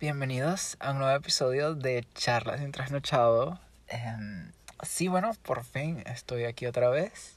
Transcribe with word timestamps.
bienvenidos 0.00 0.76
a 0.78 0.92
un 0.92 0.98
nuevo 0.98 1.16
episodio 1.16 1.74
de 1.74 2.06
Charlas 2.14 2.60
sin 2.60 2.70
Trasnochado. 2.70 3.58
Em, 3.88 4.52
sí, 4.82 5.08
bueno, 5.08 5.32
por 5.42 5.64
fin 5.64 6.04
estoy 6.06 6.44
aquí 6.44 6.66
otra 6.66 6.88
vez. 6.88 7.36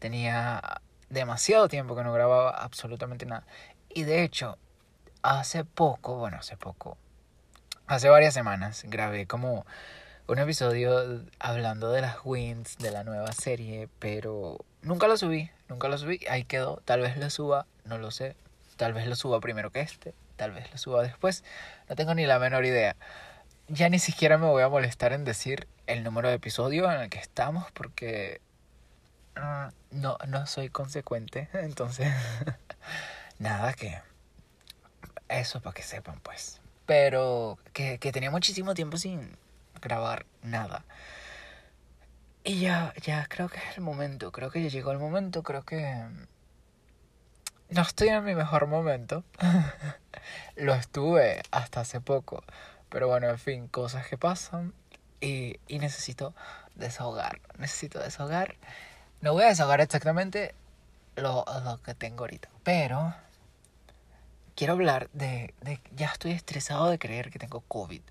Tenía 0.00 0.80
demasiado 1.10 1.68
tiempo 1.68 1.94
que 1.94 2.02
no 2.02 2.12
grababa 2.12 2.50
absolutamente 2.50 3.24
nada. 3.24 3.46
Y 3.88 4.02
de 4.02 4.24
hecho, 4.24 4.58
hace 5.22 5.64
poco, 5.64 6.16
bueno, 6.16 6.38
hace 6.38 6.56
poco, 6.56 6.98
hace 7.86 8.08
varias 8.08 8.34
semanas, 8.34 8.82
grabé 8.88 9.26
como 9.28 9.64
un 10.26 10.38
episodio 10.40 11.22
hablando 11.38 11.92
de 11.92 12.00
las 12.00 12.16
wins 12.24 12.78
de 12.78 12.90
la 12.90 13.04
nueva 13.04 13.30
serie, 13.30 13.88
pero 14.00 14.58
nunca 14.82 15.06
lo 15.06 15.16
subí, 15.16 15.50
nunca 15.68 15.86
lo 15.86 15.98
subí. 15.98 16.18
Ahí 16.28 16.42
quedó, 16.44 16.82
tal 16.84 17.00
vez 17.02 17.16
lo 17.16 17.30
suba, 17.30 17.66
no 17.84 17.98
lo 17.98 18.10
sé. 18.10 18.34
Tal 18.76 18.92
vez 18.92 19.06
lo 19.06 19.14
suba 19.14 19.38
primero 19.40 19.70
que 19.70 19.80
este, 19.80 20.14
tal 20.36 20.52
vez 20.52 20.70
lo 20.70 20.78
suba 20.78 21.02
después. 21.02 21.44
No 21.88 21.96
tengo 21.96 22.14
ni 22.14 22.26
la 22.26 22.38
menor 22.38 22.64
idea. 22.64 22.96
Ya 23.68 23.88
ni 23.88 23.98
siquiera 23.98 24.38
me 24.38 24.46
voy 24.46 24.62
a 24.62 24.68
molestar 24.68 25.12
en 25.12 25.24
decir 25.24 25.66
el 25.86 26.04
número 26.04 26.28
de 26.28 26.34
episodio 26.34 26.90
en 26.90 27.00
el 27.00 27.10
que 27.10 27.18
estamos 27.18 27.70
porque 27.72 28.40
mm, 29.36 30.00
no, 30.00 30.18
no 30.28 30.46
soy 30.46 30.68
consecuente. 30.68 31.48
Entonces, 31.54 32.12
nada 33.38 33.72
que... 33.74 34.00
Eso 35.28 35.60
para 35.60 35.74
que 35.74 35.82
sepan 35.82 36.20
pues. 36.20 36.60
Pero 36.86 37.58
que, 37.72 37.98
que 37.98 38.12
tenía 38.12 38.30
muchísimo 38.30 38.74
tiempo 38.74 38.96
sin 38.96 39.36
grabar 39.80 40.24
nada. 40.42 40.84
Y 42.44 42.60
ya, 42.60 42.94
ya 43.02 43.26
creo 43.28 43.48
que 43.48 43.58
es 43.58 43.76
el 43.76 43.82
momento, 43.82 44.30
creo 44.30 44.52
que 44.52 44.62
ya 44.62 44.68
llegó 44.68 44.92
el 44.92 45.00
momento, 45.00 45.42
creo 45.42 45.64
que 45.64 46.04
no 47.70 47.82
estoy 47.82 48.08
en 48.08 48.24
mi 48.24 48.36
mejor 48.36 48.68
momento. 48.68 49.24
Lo 50.56 50.74
estuve 50.74 51.42
hasta 51.50 51.80
hace 51.80 52.00
poco. 52.00 52.42
Pero 52.88 53.08
bueno, 53.08 53.28
en 53.28 53.38
fin, 53.38 53.68
cosas 53.68 54.06
que 54.06 54.18
pasan. 54.18 54.72
Y, 55.20 55.58
y 55.66 55.78
necesito 55.78 56.34
desahogar. 56.74 57.40
Necesito 57.58 57.98
desahogar. 57.98 58.56
No 59.20 59.32
voy 59.32 59.44
a 59.44 59.48
desahogar 59.48 59.80
exactamente 59.80 60.54
lo, 61.16 61.44
lo 61.64 61.82
que 61.82 61.94
tengo 61.94 62.24
ahorita. 62.24 62.48
Pero 62.62 63.14
quiero 64.54 64.74
hablar 64.74 65.08
de, 65.12 65.54
de... 65.62 65.80
Ya 65.94 66.08
estoy 66.08 66.32
estresado 66.32 66.88
de 66.88 66.98
creer 66.98 67.30
que 67.30 67.38
tengo 67.38 67.60
COVID. 67.60 68.02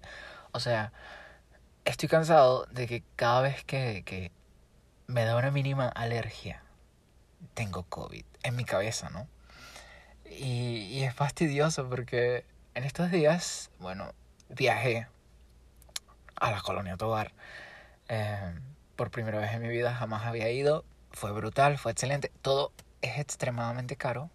O 0.52 0.60
sea, 0.60 0.92
estoy 1.86 2.10
cansado 2.10 2.66
de 2.72 2.88
que 2.88 3.04
cada 3.16 3.42
vez 3.42 3.64
que, 3.64 4.04
que 4.06 4.32
me 5.08 5.26
da 5.26 5.36
una 5.36 5.52
mínima 5.52 5.88
alergia, 5.88 6.62
tengo 7.54 7.84
COVID. 7.84 8.26
En 8.44 8.56
mi 8.56 8.66
cabeza, 8.66 9.10
¿no? 9.10 9.28
Y, 10.30 10.88
y 10.92 11.04
es 11.04 11.14
fastidioso 11.14 11.88
porque 11.90 12.46
en 12.74 12.84
estos 12.84 13.12
días, 13.12 13.72
bueno, 13.80 14.14
viajé 14.50 15.08
a 16.36 16.52
la 16.52 16.62
colonia 16.62 16.98
Tobar. 16.98 17.32
Eh, 18.10 18.54
por 18.96 19.12
primera 19.12 19.40
vez 19.40 19.52
en 19.54 19.62
mi 19.62 19.70
vida 19.70 19.94
jamás 19.94 20.26
había 20.26 20.50
ido. 20.52 20.86
Fue 21.12 21.32
brutal, 21.32 21.78
fue 21.78 21.92
excelente. 21.92 22.32
Todo 22.42 22.72
es 23.02 23.20
extremadamente 23.20 23.96
caro. 23.96 24.30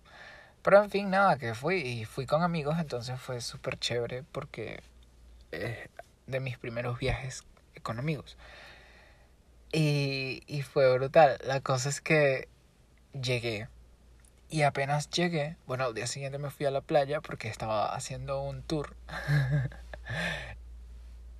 Pero 0.62 0.82
en 0.82 0.90
fin, 0.90 1.10
nada, 1.10 1.38
que 1.38 1.54
fui 1.54 1.76
y 1.76 2.04
fui 2.04 2.26
con 2.26 2.42
amigos, 2.42 2.78
entonces 2.78 3.18
fue 3.20 3.40
súper 3.40 3.78
chévere 3.78 4.24
porque 4.24 4.82
es 5.52 5.88
de 6.26 6.40
mis 6.40 6.58
primeros 6.58 6.98
viajes 6.98 7.44
con 7.82 7.98
amigos. 7.98 8.36
Y, 9.72 10.42
y 10.46 10.62
fue 10.62 10.92
brutal. 10.94 11.38
La 11.44 11.60
cosa 11.60 11.88
es 11.88 12.00
que 12.00 12.48
llegué 13.12 13.68
y 14.50 14.62
apenas 14.62 15.08
llegué, 15.10 15.56
bueno, 15.66 15.84
al 15.84 15.94
día 15.94 16.08
siguiente 16.08 16.38
me 16.38 16.50
fui 16.50 16.66
a 16.66 16.72
la 16.72 16.80
playa 16.80 17.20
porque 17.20 17.48
estaba 17.48 17.94
haciendo 17.94 18.42
un 18.42 18.62
tour. 18.62 18.96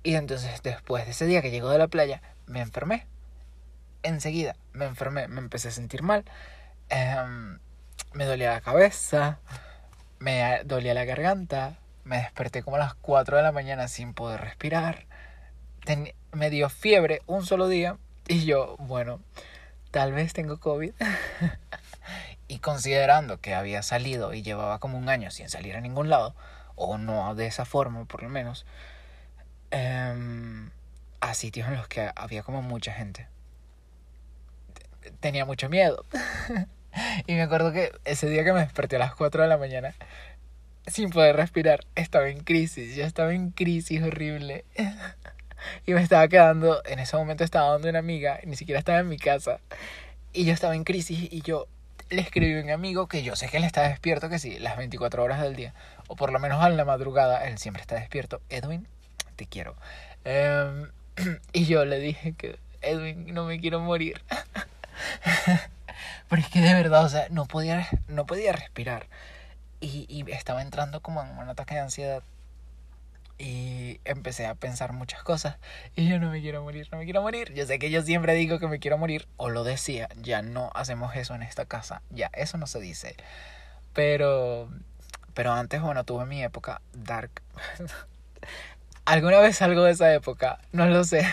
y 0.03 0.15
entonces 0.15 0.63
después 0.63 1.05
de 1.05 1.11
ese 1.11 1.25
día 1.25 1.41
que 1.41 1.51
llegó 1.51 1.69
de 1.69 1.77
la 1.77 1.89
playa, 1.89 2.21
me 2.45 2.61
enfermé. 2.61 3.05
Enseguida 4.01 4.55
me 4.71 4.85
enfermé, 4.85 5.27
me 5.27 5.39
empecé 5.39 5.67
a 5.67 5.71
sentir 5.71 6.03
mal. 6.03 6.23
Um, 6.89 7.59
me 8.13 8.25
dolía 8.25 8.51
la 8.53 8.61
cabeza, 8.61 9.39
me 10.19 10.61
dolía 10.63 10.93
la 10.93 11.03
garganta, 11.03 11.77
me 12.05 12.17
desperté 12.17 12.63
como 12.63 12.77
a 12.77 12.79
las 12.79 12.93
4 12.95 13.37
de 13.37 13.43
la 13.43 13.51
mañana 13.51 13.89
sin 13.89 14.13
poder 14.13 14.39
respirar. 14.39 15.05
Me 16.31 16.49
dio 16.49 16.69
fiebre 16.69 17.21
un 17.27 17.45
solo 17.45 17.67
día 17.67 17.97
y 18.27 18.45
yo, 18.45 18.77
bueno, 18.79 19.19
tal 19.91 20.13
vez 20.13 20.31
tengo 20.31 20.61
COVID. 20.61 20.93
Y 22.51 22.59
considerando 22.59 23.39
que 23.39 23.55
había 23.55 23.81
salido 23.81 24.33
y 24.33 24.41
llevaba 24.41 24.79
como 24.79 24.97
un 24.97 25.07
año 25.07 25.31
sin 25.31 25.47
salir 25.47 25.77
a 25.77 25.79
ningún 25.79 26.09
lado, 26.09 26.35
o 26.75 26.97
no 26.97 27.33
de 27.33 27.47
esa 27.47 27.63
forma 27.63 28.03
por 28.03 28.23
lo 28.23 28.27
menos, 28.27 28.65
eh, 29.71 30.69
a 31.21 31.33
sitios 31.33 31.69
en 31.69 31.77
los 31.77 31.87
que 31.87 32.11
había 32.13 32.43
como 32.43 32.61
mucha 32.61 32.91
gente. 32.91 33.29
Tenía 35.21 35.45
mucho 35.45 35.69
miedo. 35.69 36.03
y 37.25 37.35
me 37.35 37.43
acuerdo 37.43 37.71
que 37.71 37.93
ese 38.03 38.27
día 38.27 38.43
que 38.43 38.51
me 38.51 38.59
desperté 38.59 38.97
a 38.97 38.99
las 38.99 39.15
4 39.15 39.43
de 39.43 39.47
la 39.47 39.57
mañana, 39.57 39.95
sin 40.87 41.09
poder 41.09 41.37
respirar, 41.37 41.85
estaba 41.95 42.27
en 42.27 42.43
crisis. 42.43 42.97
Yo 42.97 43.05
estaba 43.05 43.33
en 43.33 43.51
crisis 43.51 44.03
horrible. 44.03 44.65
y 45.85 45.93
me 45.93 46.01
estaba 46.01 46.27
quedando, 46.27 46.83
en 46.83 46.99
ese 46.99 47.15
momento 47.15 47.45
estaba 47.45 47.69
dando 47.69 47.87
una 47.87 47.99
amiga, 47.99 48.41
ni 48.43 48.57
siquiera 48.57 48.79
estaba 48.79 48.99
en 48.99 49.07
mi 49.07 49.17
casa. 49.17 49.61
Y 50.33 50.43
yo 50.43 50.51
estaba 50.51 50.75
en 50.75 50.83
crisis 50.83 51.29
y 51.31 51.41
yo 51.43 51.69
le 52.11 52.21
escribí 52.21 52.59
a 52.59 52.63
un 52.63 52.69
amigo 52.69 53.07
que 53.07 53.23
yo 53.23 53.35
sé 53.35 53.47
que 53.47 53.57
él 53.57 53.63
está 53.63 53.83
despierto, 53.83 54.29
que 54.29 54.37
sí, 54.37 54.59
las 54.59 54.77
24 54.77 55.23
horas 55.23 55.41
del 55.41 55.55
día, 55.55 55.73
o 56.07 56.15
por 56.15 56.31
lo 56.31 56.39
menos 56.39 56.61
a 56.61 56.69
la 56.69 56.85
madrugada, 56.85 57.47
él 57.47 57.57
siempre 57.57 57.81
está 57.81 57.95
despierto. 57.95 58.41
Edwin, 58.49 58.87
te 59.37 59.47
quiero. 59.47 59.75
Eh, 60.25 60.87
y 61.53 61.65
yo 61.65 61.85
le 61.85 61.99
dije 61.99 62.33
que, 62.33 62.59
Edwin, 62.81 63.33
no 63.33 63.45
me 63.45 63.59
quiero 63.59 63.79
morir. 63.79 64.21
Pero 66.29 66.41
es 66.41 66.49
que 66.49 66.61
de 66.61 66.73
verdad, 66.73 67.05
o 67.05 67.09
sea, 67.09 67.27
no 67.29 67.45
podía, 67.45 67.87
no 68.07 68.25
podía 68.25 68.51
respirar. 68.51 69.07
Y, 69.79 70.05
y 70.09 70.29
estaba 70.31 70.61
entrando 70.61 71.01
como 71.01 71.23
en 71.23 71.37
un 71.37 71.49
ataque 71.49 71.75
de 71.75 71.81
ansiedad 71.81 72.23
y 73.41 73.99
empecé 74.05 74.45
a 74.45 74.53
pensar 74.53 74.93
muchas 74.93 75.23
cosas 75.23 75.57
y 75.95 76.07
yo 76.07 76.19
no 76.19 76.29
me 76.29 76.41
quiero 76.41 76.61
morir, 76.61 76.87
no 76.91 76.99
me 76.99 77.05
quiero 77.05 77.23
morir. 77.23 77.51
Yo 77.55 77.65
sé 77.65 77.79
que 77.79 77.89
yo 77.89 78.03
siempre 78.03 78.35
digo 78.35 78.59
que 78.59 78.67
me 78.67 78.77
quiero 78.77 78.99
morir 78.99 79.27
o 79.37 79.49
lo 79.49 79.63
decía, 79.63 80.09
ya 80.21 80.43
no 80.43 80.69
hacemos 80.75 81.15
eso 81.15 81.33
en 81.33 81.41
esta 81.41 81.65
casa, 81.65 82.03
ya 82.11 82.29
eso 82.33 82.59
no 82.59 82.67
se 82.67 82.79
dice. 82.79 83.15
Pero 83.93 84.69
pero 85.33 85.53
antes 85.53 85.81
bueno, 85.81 86.03
tuve 86.03 86.27
mi 86.27 86.43
época 86.43 86.81
dark. 86.93 87.31
¿Alguna 89.05 89.39
vez 89.39 89.57
salgo 89.57 89.81
de 89.83 89.93
esa 89.93 90.13
época? 90.13 90.59
No 90.71 90.85
lo 90.85 91.03
sé. 91.03 91.27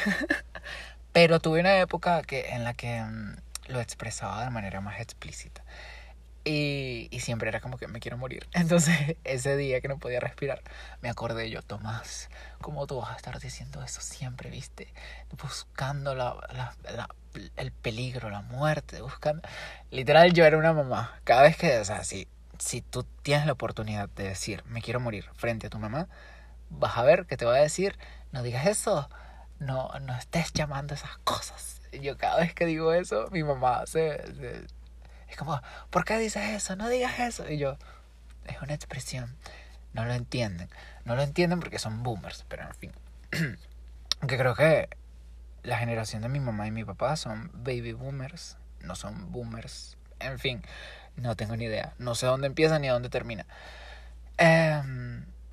pero 1.12 1.40
tuve 1.40 1.60
una 1.60 1.78
época 1.78 2.22
que 2.22 2.48
en 2.48 2.64
la 2.64 2.72
que 2.72 3.02
um, 3.02 3.36
lo 3.66 3.82
expresaba 3.82 4.44
de 4.44 4.50
manera 4.50 4.80
más 4.80 4.98
explícita. 4.98 5.62
Y, 6.50 7.08
y, 7.10 7.20
siempre 7.20 7.50
era 7.50 7.60
como 7.60 7.76
que 7.76 7.88
me 7.88 8.00
quiero 8.00 8.16
morir. 8.16 8.48
Entonces, 8.54 9.16
ese 9.24 9.54
día 9.58 9.82
que 9.82 9.88
no 9.88 9.98
podía 9.98 10.18
respirar, 10.18 10.62
me 11.02 11.10
acordé 11.10 11.50
yo, 11.50 11.60
Tomás, 11.60 12.30
¿cómo 12.62 12.86
tú 12.86 12.98
vas 12.98 13.10
a 13.10 13.16
estar 13.16 13.38
diciendo 13.38 13.82
eso 13.82 14.00
siempre, 14.00 14.48
viste? 14.48 14.94
Buscando 15.42 16.14
la, 16.14 16.36
la, 16.54 16.74
la, 16.90 17.08
el 17.56 17.70
peligro, 17.70 18.30
la 18.30 18.40
muerte, 18.40 19.02
buscando... 19.02 19.46
Literal, 19.90 20.32
yo 20.32 20.46
era 20.46 20.56
una 20.56 20.72
mamá. 20.72 21.20
Cada 21.24 21.42
vez 21.42 21.58
que, 21.58 21.78
o 21.80 21.84
sea, 21.84 22.02
si, 22.02 22.26
si 22.58 22.80
tú 22.80 23.04
tienes 23.22 23.44
la 23.44 23.52
oportunidad 23.52 24.08
de 24.08 24.24
decir, 24.28 24.64
me 24.64 24.80
quiero 24.80 25.00
morir 25.00 25.28
frente 25.34 25.66
a 25.66 25.70
tu 25.70 25.78
mamá, 25.78 26.08
vas 26.70 26.96
a 26.96 27.02
ver 27.02 27.26
que 27.26 27.36
te 27.36 27.44
va 27.44 27.56
a 27.56 27.60
decir, 27.60 27.98
no 28.32 28.42
digas 28.42 28.66
eso, 28.66 29.10
no, 29.58 29.90
no 30.00 30.14
estés 30.16 30.54
llamando 30.54 30.94
esas 30.94 31.18
cosas. 31.18 31.82
Yo 31.92 32.16
cada 32.16 32.40
vez 32.40 32.54
que 32.54 32.64
digo 32.64 32.94
eso, 32.94 33.28
mi 33.32 33.42
mamá 33.42 33.86
se, 33.86 34.16
se 34.34 34.77
es 35.28 35.36
como, 35.36 35.60
¿por 35.90 36.04
qué 36.04 36.18
dices 36.18 36.50
eso? 36.50 36.76
No 36.76 36.88
digas 36.88 37.18
eso. 37.18 37.48
Y 37.48 37.58
yo, 37.58 37.76
es 38.46 38.60
una 38.62 38.74
expresión. 38.74 39.36
No 39.92 40.04
lo 40.04 40.14
entienden. 40.14 40.68
No 41.04 41.16
lo 41.16 41.22
entienden 41.22 41.60
porque 41.60 41.78
son 41.78 42.02
boomers, 42.02 42.44
pero 42.48 42.64
en 42.64 42.74
fin. 42.74 42.92
Aunque 44.20 44.36
creo 44.36 44.54
que 44.54 44.88
la 45.62 45.78
generación 45.78 46.22
de 46.22 46.28
mi 46.28 46.40
mamá 46.40 46.66
y 46.66 46.70
mi 46.70 46.84
papá 46.84 47.16
son 47.16 47.50
baby 47.52 47.92
boomers, 47.92 48.56
no 48.80 48.94
son 48.94 49.32
boomers. 49.32 49.96
En 50.20 50.38
fin, 50.38 50.62
no 51.16 51.36
tengo 51.36 51.56
ni 51.56 51.64
idea. 51.64 51.94
No 51.98 52.14
sé 52.14 52.26
dónde 52.26 52.46
empieza 52.46 52.78
ni 52.78 52.88
dónde 52.88 53.08
termina. 53.08 53.46
Eh, 54.38 54.82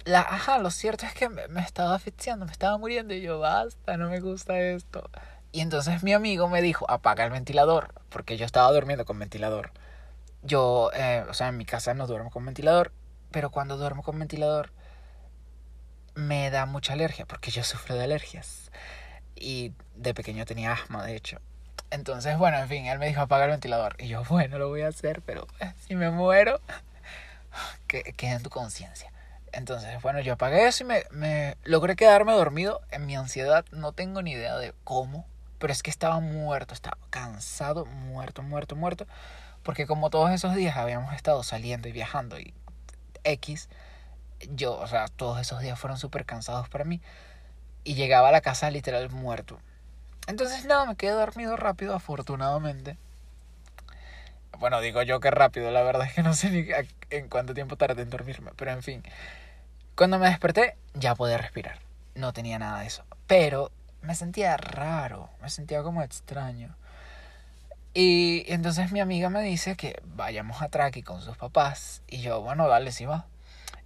la, 0.06 0.22
ajá, 0.22 0.60
lo 0.60 0.70
cierto 0.70 1.06
es 1.06 1.14
que 1.14 1.30
me, 1.30 1.48
me 1.48 1.62
estaba 1.62 1.96
asfixiando, 1.96 2.46
me 2.46 2.52
estaba 2.52 2.78
muriendo 2.78 3.14
y 3.14 3.22
yo, 3.22 3.40
basta, 3.40 3.98
no 3.98 4.10
me 4.10 4.20
gusta 4.20 4.60
esto. 4.60 5.10
Y 5.56 5.62
entonces 5.62 6.04
mi 6.04 6.12
amigo 6.12 6.50
me 6.50 6.62
dijo, 6.62 6.86
apaga 6.92 7.24
el 7.24 7.32
ventilador, 7.32 7.94
porque 8.10 8.36
yo 8.36 8.46
estaba 8.46 8.70
durmiendo 8.74 9.06
con 9.06 9.18
ventilador. 9.18 9.72
Yo, 10.44 10.92
eh, 10.94 11.24
o 11.30 11.34
sea, 11.34 11.48
en 11.48 11.56
mi 11.56 11.64
casa 11.64 11.94
no 11.94 12.08
duermo 12.08 12.30
con 12.30 12.46
ventilador, 12.46 12.92
pero 13.32 13.50
cuando 13.52 13.78
duermo 13.78 14.04
con 14.04 14.20
ventilador 14.20 14.74
me 16.14 16.50
da 16.50 16.66
mucha 16.66 16.92
alergia, 16.92 17.26
porque 17.26 17.52
yo 17.52 17.64
sufro 17.64 17.96
de 17.96 18.04
alergias. 18.04 18.70
Y 19.34 19.72
de 19.96 20.14
pequeño 20.14 20.44
tenía 20.44 20.74
asma, 20.74 21.06
de 21.06 21.16
hecho. 21.16 21.40
Entonces, 21.90 22.38
bueno, 22.38 22.58
en 22.58 22.68
fin, 22.68 22.88
él 22.88 23.00
me 23.00 23.08
dijo, 23.08 23.22
apaga 23.22 23.46
el 23.46 23.52
ventilador. 23.52 23.96
Y 23.98 24.10
yo, 24.10 24.26
bueno, 24.28 24.60
lo 24.60 24.68
voy 24.68 24.82
a 24.82 24.90
hacer, 24.90 25.22
pero 25.22 25.48
si 25.88 25.96
me 25.96 26.12
muero, 26.12 26.60
que 27.88 28.14
en 28.20 28.44
tu 28.44 28.50
conciencia. 28.50 29.10
Entonces, 29.54 30.02
bueno, 30.02 30.20
yo 30.20 30.34
apagué 30.34 30.68
eso 30.68 30.84
y 30.84 30.88
me, 30.88 31.04
me 31.12 31.56
logré 31.64 31.96
quedarme 31.96 32.34
dormido 32.34 32.82
en 32.92 33.06
mi 33.06 33.16
ansiedad. 33.16 33.64
No 33.72 33.94
tengo 33.94 34.22
ni 34.22 34.32
idea 34.32 34.58
de 34.58 34.74
cómo, 34.84 35.26
pero 35.60 35.74
es 35.74 35.84
que 35.84 35.90
estaba 35.90 36.20
muerto, 36.20 36.74
estaba 36.74 36.98
cansado, 37.10 37.86
muerto, 37.86 38.42
muerto, 38.44 38.76
muerto. 38.76 39.08
Porque 39.64 39.88
como 39.88 40.10
todos 40.10 40.32
esos 40.32 40.56
días 40.56 40.78
habíamos 40.78 41.14
estado 41.14 41.42
saliendo 41.44 41.88
y 41.88 41.92
viajando 41.92 42.40
y 42.40 42.54
X, 43.24 43.70
yo, 44.52 44.78
o 44.78 44.88
sea, 44.88 45.08
todos 45.08 45.40
esos 45.40 45.62
días 45.62 45.80
fueron 45.80 45.98
súper 45.98 46.26
cansados 46.26 46.70
para 46.70 46.84
mí. 46.84 47.02
Y 47.84 47.96
llegaba 47.96 48.30
a 48.30 48.32
la 48.32 48.42
casa 48.42 48.70
literal 48.70 49.10
muerto. 49.10 49.60
Entonces, 50.28 50.66
nada, 50.66 50.86
me 50.86 50.96
quedé 50.96 51.12
dormido 51.12 51.56
rápido, 51.56 51.94
afortunadamente. 51.94 52.98
Bueno, 54.58 54.82
digo 54.82 55.02
yo 55.04 55.20
que 55.20 55.32
rápido, 55.32 55.72
la 55.72 55.84
verdad 55.84 56.08
es 56.08 56.14
que 56.14 56.24
no 56.24 56.34
sé 56.34 56.50
ni 56.50 56.68
en 57.10 57.30
cuánto 57.30 57.54
tiempo 57.54 57.76
tardé 57.76 58.02
en 58.02 58.10
dormirme, 58.10 58.52
pero 58.56 58.72
en 58.72 58.84
fin. 58.84 59.04
Cuando 59.96 60.18
me 60.18 60.28
desperté, 60.28 60.78
ya 60.94 61.16
podía 61.16 61.38
respirar. 61.38 61.80
No 62.16 62.34
tenía 62.34 62.58
nada 62.60 62.80
de 62.80 62.88
eso. 62.88 63.04
Pero 63.28 63.72
me 64.06 64.16
sentía 64.16 64.58
raro, 64.58 65.30
me 65.42 65.50
sentía 65.50 65.84
como 65.84 66.02
extraño. 66.02 66.76
Y 67.94 68.44
entonces 68.52 68.92
mi 68.92 69.00
amiga 69.00 69.30
me 69.30 69.42
dice 69.42 69.76
que 69.76 70.02
vayamos 70.04 70.62
a 70.62 70.70
Traki 70.70 71.02
con 71.02 71.22
sus 71.22 71.38
papás. 71.38 72.02
Y 72.08 72.22
yo, 72.22 72.42
bueno, 72.42 72.68
dale, 72.68 72.92
si 72.92 73.06
va. 73.06 73.26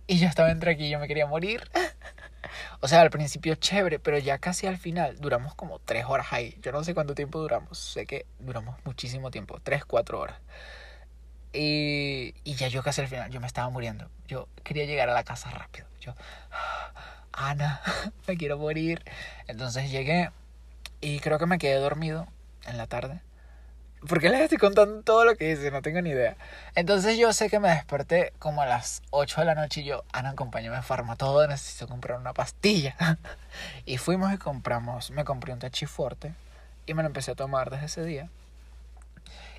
Y 0.08 0.18
yo 0.18 0.28
estaba 0.28 0.50
en 0.50 0.60
Traki 0.60 0.86
y 0.86 0.90
yo 0.90 1.00
me 1.00 1.08
quería 1.08 1.28
morir. 1.28 1.70
o 2.82 2.88
sea, 2.88 3.02
al 3.02 3.12
principio 3.12 3.54
chévere, 3.56 4.00
pero 4.00 4.18
ya 4.18 4.40
casi 4.40 4.66
al 4.66 4.78
final 4.78 5.18
duramos 5.20 5.54
como 5.54 5.78
tres 5.80 6.06
horas 6.08 6.28
ahí. 6.32 6.58
Yo 6.62 6.72
no 6.72 6.84
sé 6.84 6.96
cuánto 6.96 7.14
tiempo 7.14 7.40
duramos. 7.40 7.78
Sé 7.78 8.08
que 8.08 8.26
duramos 8.40 8.76
muchísimo 8.84 9.30
tiempo, 9.30 9.60
tres, 9.62 9.86
cuatro 9.86 10.20
horas. 10.20 10.40
Y, 11.54 12.34
y 12.44 12.56
ya 12.56 12.68
yo 12.68 12.82
casi 12.82 13.02
al 13.02 13.08
final, 13.08 13.30
yo 13.30 13.40
me 13.40 13.48
estaba 13.48 13.70
muriendo. 13.70 14.10
Yo 14.28 14.48
quería 14.64 14.86
llegar 14.86 15.10
a 15.10 15.14
la 15.14 15.24
casa 15.24 15.52
rápido. 15.52 15.86
Yo, 16.02 16.16
Ana, 17.40 17.82
me 18.28 18.36
quiero 18.38 18.58
morir. 18.58 19.04
Entonces 19.48 19.90
llegué 19.90 20.30
y 21.00 21.20
creo 21.22 21.40
que 21.40 21.46
me 21.46 21.58
quedé 21.58 21.76
dormido 21.76 22.28
en 22.66 22.78
la 22.78 22.86
tarde. 22.86 23.22
¿Por 24.08 24.20
qué 24.20 24.30
les 24.30 24.42
estoy 24.42 24.58
contando 24.58 25.02
todo 25.04 25.26
lo 25.26 25.36
que 25.36 25.52
hice? 25.52 25.72
No 25.72 25.82
tengo 25.82 26.02
ni 26.02 26.10
idea. 26.10 26.36
Entonces 26.76 27.18
yo 27.18 27.32
sé 27.34 27.50
que 27.50 27.60
me 27.60 27.70
desperté 27.70 28.34
como 28.40 28.62
a 28.62 28.66
las 28.66 29.02
8 29.12 29.42
de 29.42 29.46
la 29.46 29.56
noche 29.56 29.82
y 29.82 29.86
yo, 29.86 30.04
Ana, 30.12 30.32
acompáñame 30.32 30.78
a 30.78 30.82
Farmatodo, 30.82 31.48
necesito 31.48 31.88
comprar 31.88 32.20
una 32.20 32.34
pastilla. 32.34 32.96
y 33.86 33.98
fuimos 33.98 34.34
y 34.34 34.38
compramos, 34.38 35.12
me 35.12 35.24
compré 35.26 35.54
un 35.54 35.60
tachiforte 35.60 36.34
y 36.86 36.94
me 36.94 37.04
lo 37.04 37.08
empecé 37.08 37.32
a 37.32 37.36
tomar 37.36 37.70
desde 37.70 37.86
ese 37.86 38.04
día. 38.04 38.30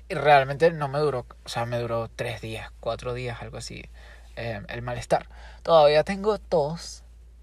Y 0.07 0.15
realmente 0.15 0.71
no 0.71 0.87
me 0.87 0.99
duró, 0.99 1.25
o 1.45 1.49
sea, 1.49 1.65
me 1.65 1.79
duró 1.79 2.09
3 2.15 2.41
días, 2.41 2.71
4 2.79 3.13
días, 3.13 3.41
algo 3.41 3.57
así, 3.57 3.85
eh, 4.35 4.61
el 4.67 4.81
malestar. 4.81 5.27
Todavía 5.63 6.03
tengo 6.03 6.37
tos, 6.39 7.00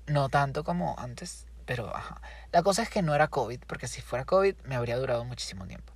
no 0.08 0.28
tanto 0.28 0.64
como 0.64 0.99
antes, 0.99 1.46
pero 1.66 1.94
ajá. 1.94 2.20
La 2.52 2.62
cosa 2.62 2.82
es 2.82 2.90
que 2.90 3.02
no 3.02 3.14
era 3.14 3.28
COVID, 3.28 3.60
porque 3.66 3.88
si 3.88 4.00
fuera 4.00 4.25
COVID 4.25 4.56
me 4.64 4.75
habría 4.75 4.96
durado 4.96 5.25
muchísimo 5.25 5.66
tiempo 5.66 5.93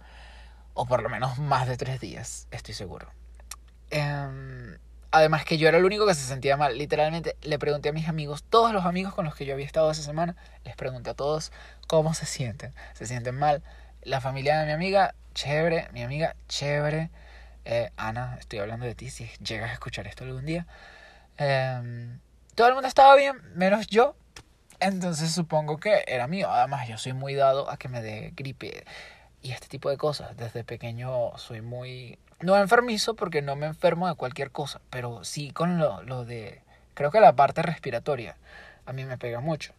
o 0.74 0.86
por 0.86 1.02
lo 1.02 1.08
menos 1.08 1.38
más 1.38 1.68
de 1.68 1.76
tres 1.76 2.00
días, 2.00 2.46
estoy 2.50 2.74
seguro. 2.74 3.08
Em, 3.90 4.78
además 5.10 5.44
que 5.44 5.58
yo 5.58 5.68
era 5.68 5.78
el 5.78 5.84
único 5.84 6.06
que 6.06 6.14
se 6.14 6.26
sentía 6.26 6.56
mal. 6.56 6.78
Literalmente 6.78 7.36
le 7.42 7.58
pregunté 7.58 7.90
a 7.90 7.92
mis 7.92 8.08
amigos, 8.08 8.42
todos 8.44 8.72
los 8.72 8.84
amigos 8.84 9.14
con 9.14 9.24
los 9.24 9.34
que 9.34 9.44
yo 9.44 9.54
había 9.54 9.66
estado 9.66 9.90
esa 9.90 10.02
semana, 10.02 10.36
les 10.64 10.76
pregunté 10.76 11.10
a 11.10 11.14
todos 11.14 11.52
cómo 11.88 12.14
se 12.14 12.26
sienten. 12.26 12.74
¿Se 12.94 13.06
sienten 13.06 13.38
mal? 13.38 13.62
La 14.02 14.20
familia 14.20 14.60
de 14.60 14.66
mi 14.66 14.72
amiga, 14.72 15.14
chévere. 15.34 15.88
Mi 15.92 16.02
amiga, 16.02 16.36
chévere. 16.48 17.10
Eh, 17.64 17.90
Ana, 17.96 18.36
estoy 18.40 18.58
hablando 18.58 18.86
de 18.86 18.94
ti 18.94 19.10
si 19.10 19.28
llegas 19.44 19.70
a 19.70 19.74
escuchar 19.74 20.06
esto 20.06 20.24
algún 20.24 20.46
día. 20.46 20.66
Em, 21.36 22.18
todo 22.54 22.68
el 22.68 22.74
mundo 22.74 22.88
estaba 22.88 23.16
bien, 23.16 23.36
menos 23.54 23.86
yo. 23.86 24.14
Entonces 24.80 25.32
supongo 25.32 25.78
que 25.78 26.04
era 26.06 26.26
mío. 26.26 26.50
Además, 26.50 26.88
yo 26.88 26.98
soy 26.98 27.12
muy 27.12 27.34
dado 27.34 27.70
a 27.70 27.76
que 27.76 27.88
me 27.88 28.02
dé 28.02 28.32
gripe 28.36 28.84
y 29.40 29.52
este 29.52 29.68
tipo 29.68 29.90
de 29.90 29.96
cosas. 29.96 30.36
Desde 30.36 30.64
pequeño 30.64 31.36
soy 31.38 31.60
muy... 31.60 32.18
No 32.40 32.56
enfermizo 32.56 33.14
porque 33.14 33.42
no 33.42 33.54
me 33.54 33.66
enfermo 33.66 34.08
de 34.08 34.16
cualquier 34.16 34.50
cosa, 34.50 34.80
pero 34.90 35.24
sí 35.24 35.52
con 35.52 35.78
lo, 35.78 36.24
de... 36.24 36.62
Creo 36.94 37.10
que 37.10 37.20
la 37.20 37.36
parte 37.36 37.62
respiratoria 37.62 38.36
a 38.84 38.92
mí 38.92 39.04
me 39.04 39.18
pega 39.18 39.40
mucho. 39.40 39.72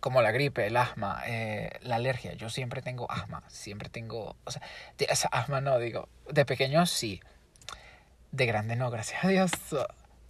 Como 0.00 0.20
la 0.20 0.30
gripe, 0.30 0.66
el 0.66 0.76
asma, 0.76 1.22
eh, 1.26 1.78
la 1.80 1.96
alergia. 1.96 2.34
Yo 2.34 2.50
siempre 2.50 2.82
tengo 2.82 3.10
asma, 3.10 3.42
siempre 3.48 3.88
tengo... 3.88 4.36
O 4.44 4.50
sea, 4.50 4.60
asma 5.32 5.62
no, 5.62 5.78
digo. 5.78 6.08
De 6.30 6.44
pequeño 6.44 6.84
sí. 6.84 7.22
De 8.32 8.44
grande 8.44 8.76
no, 8.76 8.90
gracias 8.90 9.24
a 9.24 9.28
Dios. 9.28 9.50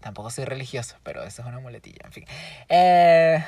Tampoco 0.07 0.31
soy 0.31 0.45
religioso, 0.45 0.95
pero 1.03 1.25
eso 1.25 1.43
es 1.43 1.49
una 1.49 1.59
muletilla, 1.59 2.03
en 2.05 2.13
fin. 2.13 2.25
Eh, 2.69 3.45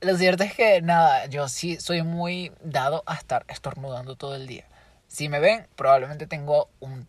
lo 0.00 0.16
cierto 0.16 0.42
es 0.42 0.52
que 0.52 0.82
nada, 0.82 1.26
yo 1.26 1.46
sí 1.46 1.78
soy 1.78 2.02
muy 2.02 2.50
dado 2.60 3.04
a 3.06 3.14
estar 3.14 3.44
estornudando 3.46 4.16
todo 4.16 4.34
el 4.34 4.48
día. 4.48 4.64
Si 5.06 5.28
me 5.28 5.38
ven, 5.38 5.68
probablemente 5.76 6.26
tengo 6.26 6.68
un 6.80 7.06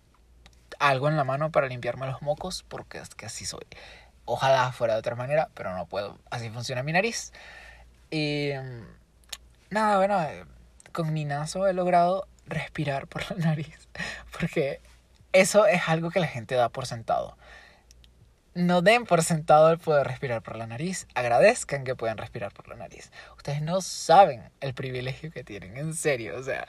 algo 0.78 1.08
en 1.10 1.18
la 1.18 1.24
mano 1.24 1.52
para 1.52 1.66
limpiarme 1.66 2.06
los 2.06 2.22
mocos, 2.22 2.66
porque 2.68 3.00
es 3.00 3.16
que 3.16 3.26
así 3.26 3.46
soy. 3.46 3.66
Ojalá 4.26 4.72
fuera 4.74 4.94
de 4.94 5.00
otra 5.00 5.16
manera, 5.16 5.50
pero 5.56 5.76
no 5.76 5.88
puedo. 5.88 6.20
Así 6.30 6.52
funciona 6.52 6.84
mi 6.84 6.94
nariz. 6.94 7.34
Y 8.12 8.52
nada, 9.72 9.98
bueno, 9.98 10.24
con 10.92 11.12
mi 11.14 11.26
naso 11.26 11.66
he 11.66 11.74
logrado 11.74 12.28
respirar 12.46 13.08
por 13.08 13.32
la 13.32 13.38
nariz, 13.44 13.90
porque 14.38 14.82
eso 15.34 15.66
es 15.66 15.82
algo 15.88 16.12
que 16.12 16.20
la 16.20 16.28
gente 16.28 16.54
da 16.54 16.70
por 16.70 16.86
sentado 16.86 17.36
no 18.57 18.81
den 18.81 19.06
por 19.06 19.24
sentado 19.24 19.69
el 19.69 19.77
poder 19.77 20.07
respirar 20.07 20.42
por 20.42 20.56
la 20.56 20.65
nariz. 20.65 21.07
Agradezcan 21.13 21.83
que 21.83 21.95
pueden 21.95 22.18
respirar 22.18 22.51
por 22.51 22.68
la 22.68 22.75
nariz. 22.75 23.12
Ustedes 23.38 23.62
no 23.62 23.81
saben 23.81 24.50
el 24.62 24.74
privilegio 24.74 25.31
que 25.31 25.44
tienen, 25.44 25.77
en 25.77 25.94
serio. 25.94 26.36
O 26.38 26.44
sea, 26.44 26.65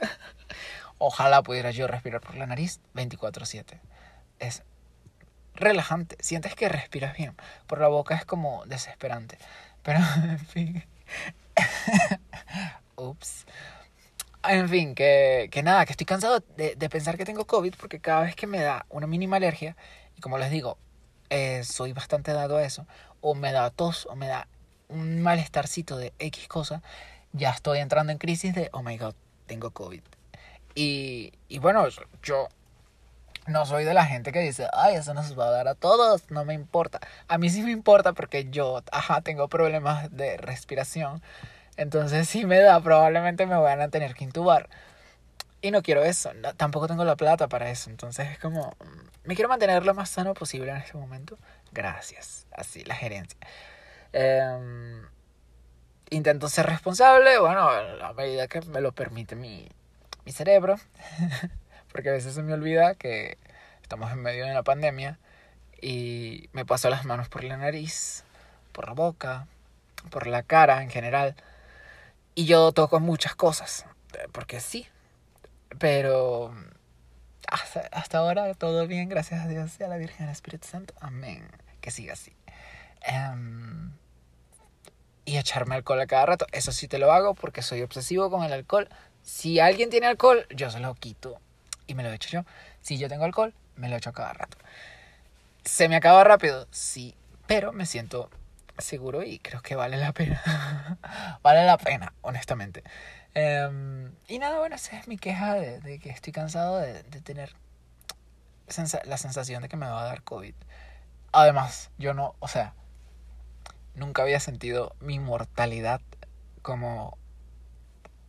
ojalá 0.98 1.42
pudiera 1.42 1.70
yo 1.70 1.86
respirar 1.86 2.20
por 2.20 2.36
la 2.36 2.46
nariz 2.46 2.80
24/7. 2.94 3.80
Es 4.38 4.62
relajante. 5.54 6.16
Sientes 6.20 6.54
que 6.54 6.68
respiras 6.68 7.16
bien. 7.16 7.34
Por 7.66 7.80
la 7.80 7.88
boca 7.88 8.14
es 8.14 8.26
como 8.26 8.66
desesperante. 8.66 9.38
Pero, 9.82 10.00
en 10.16 10.38
fin. 10.38 10.84
Ups. 12.96 13.46
En 14.44 14.68
fin, 14.68 14.94
que, 14.94 15.48
que 15.50 15.62
nada, 15.62 15.86
que 15.86 15.92
estoy 15.92 16.06
cansado 16.06 16.44
de, 16.56 16.74
de 16.76 16.88
pensar 16.90 17.16
que 17.16 17.24
tengo 17.24 17.46
COVID 17.46 17.74
porque 17.76 18.00
cada 18.00 18.22
vez 18.22 18.36
que 18.36 18.46
me 18.46 18.60
da 18.60 18.86
una 18.88 19.06
mínima 19.06 19.36
alergia, 19.36 19.76
y 20.16 20.20
como 20.20 20.38
les 20.38 20.50
digo, 20.50 20.78
eh, 21.30 21.62
soy 21.64 21.92
bastante 21.92 22.32
dado 22.32 22.56
a 22.56 22.64
eso, 22.64 22.86
o 23.20 23.34
me 23.34 23.52
da 23.52 23.70
tos, 23.70 24.06
o 24.06 24.16
me 24.16 24.28
da 24.28 24.48
un 24.88 25.22
malestarcito 25.22 25.96
de 25.96 26.12
X 26.18 26.48
cosa, 26.48 26.82
ya 27.32 27.50
estoy 27.50 27.78
entrando 27.78 28.12
en 28.12 28.18
crisis 28.18 28.54
de, 28.54 28.70
oh 28.72 28.82
my 28.82 28.96
god, 28.96 29.14
tengo 29.46 29.70
COVID. 29.70 30.02
Y, 30.74 31.32
y 31.48 31.58
bueno, 31.58 31.86
yo 32.22 32.48
no 33.48 33.66
soy 33.66 33.84
de 33.84 33.94
la 33.94 34.04
gente 34.04 34.30
que 34.32 34.40
dice, 34.40 34.68
ay, 34.72 34.96
eso 34.96 35.14
nos 35.14 35.38
va 35.38 35.48
a 35.48 35.50
dar 35.50 35.68
a 35.68 35.74
todos, 35.74 36.30
no 36.30 36.44
me 36.44 36.54
importa. 36.54 37.00
A 37.28 37.38
mí 37.38 37.50
sí 37.50 37.62
me 37.62 37.70
importa 37.70 38.12
porque 38.12 38.48
yo, 38.50 38.82
ajá, 38.92 39.22
tengo 39.22 39.48
problemas 39.48 40.14
de 40.14 40.36
respiración. 40.36 41.22
Entonces 41.76 42.28
si 42.28 42.44
me 42.44 42.58
da, 42.58 42.80
probablemente 42.80 43.46
me 43.46 43.56
van 43.56 43.80
a 43.80 43.88
tener 43.88 44.14
que 44.14 44.24
intubar. 44.24 44.68
Y 45.60 45.70
no 45.72 45.82
quiero 45.82 46.04
eso, 46.04 46.30
tampoco 46.56 46.86
tengo 46.86 47.04
la 47.04 47.16
plata 47.16 47.48
para 47.48 47.70
eso. 47.70 47.90
Entonces 47.90 48.28
es 48.30 48.38
como, 48.38 48.76
me 49.24 49.34
quiero 49.34 49.48
mantener 49.48 49.84
lo 49.84 49.94
más 49.94 50.10
sano 50.10 50.34
posible 50.34 50.70
en 50.70 50.76
este 50.76 50.96
momento. 50.96 51.36
Gracias. 51.72 52.46
Así, 52.52 52.84
la 52.84 52.94
gerencia. 52.94 53.38
Em, 54.12 55.02
intento 56.10 56.48
ser 56.48 56.66
responsable, 56.66 57.38
bueno, 57.38 57.68
a 57.68 58.12
medida 58.14 58.46
que 58.46 58.60
me 58.62 58.80
lo 58.80 58.92
permite 58.92 59.34
mi, 59.34 59.68
mi 60.24 60.32
cerebro. 60.32 60.76
Porque 61.92 62.10
a 62.10 62.12
veces 62.12 62.34
se 62.34 62.42
me 62.42 62.54
olvida 62.54 62.94
que 62.94 63.36
estamos 63.82 64.12
en 64.12 64.22
medio 64.22 64.44
de 64.44 64.52
una 64.52 64.62
pandemia 64.62 65.18
y 65.80 66.50
me 66.52 66.64
paso 66.64 66.90
las 66.90 67.04
manos 67.04 67.28
por 67.28 67.44
la 67.44 67.56
nariz, 67.56 68.24
por 68.72 68.86
la 68.86 68.92
boca, 68.92 69.46
por 70.10 70.26
la 70.26 70.42
cara 70.42 70.82
en 70.82 70.90
general. 70.90 71.34
Y 72.34 72.44
yo 72.46 72.72
toco 72.72 73.00
muchas 73.00 73.34
cosas. 73.34 73.86
Porque 74.32 74.60
sí, 74.60 74.86
pero 75.78 76.54
hasta, 77.46 78.18
ahora 78.18 78.52
todo 78.54 78.86
bien, 78.86 79.08
gracias 79.08 79.44
a 79.44 79.48
Dios 79.48 79.72
y 79.80 79.84
a 79.84 79.88
la 79.88 79.96
Virgen 79.96 80.26
del 80.26 80.30
Espíritu 80.30 80.66
Santo. 80.66 80.94
Amén. 81.00 81.48
Que 81.80 81.90
siga 81.90 82.14
así. 82.14 82.32
Em, 83.02 83.92
y 85.24 85.36
echarme 85.38 85.74
alcohol 85.74 86.00
a 86.00 86.06
cada 86.06 86.26
rato. 86.26 86.46
Eso 86.52 86.72
sí 86.72 86.88
te 86.88 86.98
lo 86.98 87.12
hago 87.12 87.34
porque 87.34 87.62
soy 87.62 87.82
obsesivo 87.82 88.30
con 88.30 88.44
el 88.44 88.52
alcohol. 88.52 88.88
Si 89.22 89.60
alguien 89.60 89.90
tiene 89.90 90.06
alcohol, 90.06 90.46
yo 90.50 90.70
se 90.70 90.80
lo 90.80 90.94
quito 90.94 91.40
y 91.86 91.94
me 91.94 92.02
lo 92.02 92.12
echo 92.12 92.28
yo. 92.30 92.44
Si 92.80 92.98
yo 92.98 93.08
tengo 93.08 93.24
alcohol, 93.24 93.54
me 93.76 93.88
lo 93.88 93.96
echo 93.96 94.10
a 94.10 94.14
cada 94.14 94.32
rato. 94.32 94.56
¿Se 95.64 95.88
me 95.88 95.96
acaba 95.96 96.24
rápido? 96.24 96.66
Sí, 96.70 97.14
pero 97.46 97.72
me 97.72 97.86
siento 97.86 98.30
seguro 98.78 99.22
y 99.22 99.38
creo 99.38 99.60
que 99.60 99.74
vale 99.74 99.96
la 99.96 100.12
pena. 100.12 100.98
vale 101.42 101.64
la 101.64 101.78
pena, 101.78 102.12
honestamente. 102.22 102.82
Em, 103.34 104.12
y 104.26 104.38
nada, 104.38 104.58
bueno, 104.58 104.76
esa 104.76 104.98
es 104.98 105.08
mi 105.08 105.16
queja 105.16 105.54
de, 105.54 105.98
que 105.98 106.10
estoy 106.10 106.32
cansado 106.32 106.78
de, 106.78 107.02
tener 107.22 107.54
la 109.04 109.16
sensación 109.16 109.62
de 109.62 109.68
que 109.68 109.76
me 109.76 109.86
va 109.86 110.02
a 110.02 110.06
dar 110.06 110.22
COVID. 110.22 110.54
Además, 111.32 111.90
yo 111.98 112.14
no, 112.14 112.34
o 112.40 112.48
sea, 112.48 112.74
nunca 113.94 114.22
había 114.22 114.40
sentido 114.40 114.94
mi 115.00 115.18
mortalidad 115.18 116.00
como 116.62 117.18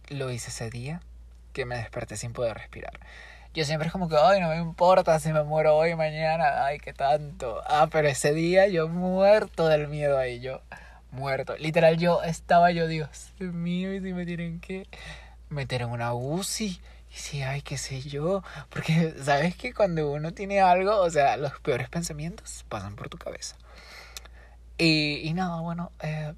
lo 0.09 0.31
hice 0.31 0.49
ese 0.49 0.69
día 0.69 1.01
que 1.53 1.65
me 1.65 1.77
desperté 1.77 2.17
sin 2.17 2.33
poder 2.33 2.57
respirar. 2.57 2.99
Yo 3.53 3.65
siempre 3.65 3.87
es 3.87 3.91
como 3.91 4.09
que, 4.09 4.15
ay, 4.15 4.39
no 4.39 4.49
me 4.49 4.57
importa 4.57 5.19
si 5.19 5.33
me 5.33 5.43
muero 5.43 5.75
hoy, 5.75 5.95
mañana, 5.95 6.65
ay, 6.65 6.79
qué 6.79 6.93
tanto. 6.93 7.61
Ah, 7.65 7.87
pero 7.91 8.07
ese 8.07 8.33
día 8.33 8.67
yo 8.67 8.87
muerto 8.87 9.67
del 9.67 9.87
miedo 9.87 10.17
ahí, 10.17 10.39
yo 10.39 10.61
muerto. 11.11 11.55
Literal, 11.57 11.97
yo 11.97 12.23
estaba 12.23 12.71
yo, 12.71 12.87
Dios 12.87 13.33
mío, 13.39 13.93
y 13.93 14.01
si 14.01 14.13
me 14.13 14.25
tienen 14.25 14.59
que 14.59 14.87
meter 15.49 15.81
en 15.81 15.89
una 15.89 16.13
UCI. 16.13 16.79
Y 17.11 17.15
si, 17.17 17.41
ay, 17.41 17.61
qué 17.61 17.77
sé 17.77 18.01
yo. 18.01 18.43
Porque, 18.69 19.13
¿sabes 19.23 19.55
que 19.55 19.73
cuando 19.73 20.11
uno 20.11 20.33
tiene 20.33 20.61
algo, 20.61 20.99
o 20.99 21.09
sea, 21.09 21.37
los 21.37 21.59
peores 21.59 21.89
pensamientos 21.89 22.65
pasan 22.69 22.95
por 22.95 23.09
tu 23.09 23.17
cabeza? 23.17 23.55
Y, 24.77 25.21
y 25.27 25.33
nada, 25.33 25.59
bueno, 25.61 25.91
eh, 26.01 26.33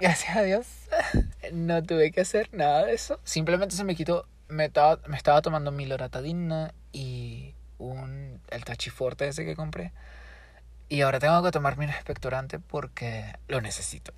gracias 0.00 0.36
a 0.36 0.42
Dios, 0.42 0.66
no 1.52 1.82
tuve 1.82 2.10
que 2.10 2.22
hacer 2.22 2.48
nada 2.52 2.86
de 2.86 2.94
eso. 2.94 3.20
Simplemente 3.24 3.76
se 3.76 3.84
me 3.84 3.94
quitó, 3.94 4.26
me 4.48 4.64
estaba, 4.66 5.00
me 5.06 5.16
estaba 5.16 5.42
tomando 5.42 5.70
mi 5.70 5.86
loratadina 5.86 6.74
y 6.92 7.54
un, 7.78 8.40
el 8.50 8.64
tachiforte 8.64 9.28
ese 9.28 9.44
que 9.44 9.54
compré. 9.54 9.92
Y 10.88 11.00
ahora 11.00 11.18
tengo 11.18 11.42
que 11.42 11.50
tomarme 11.50 11.84
un 11.84 11.90
expectorante 11.90 12.58
porque 12.58 13.34
lo 13.48 13.60
necesito. 13.60 14.12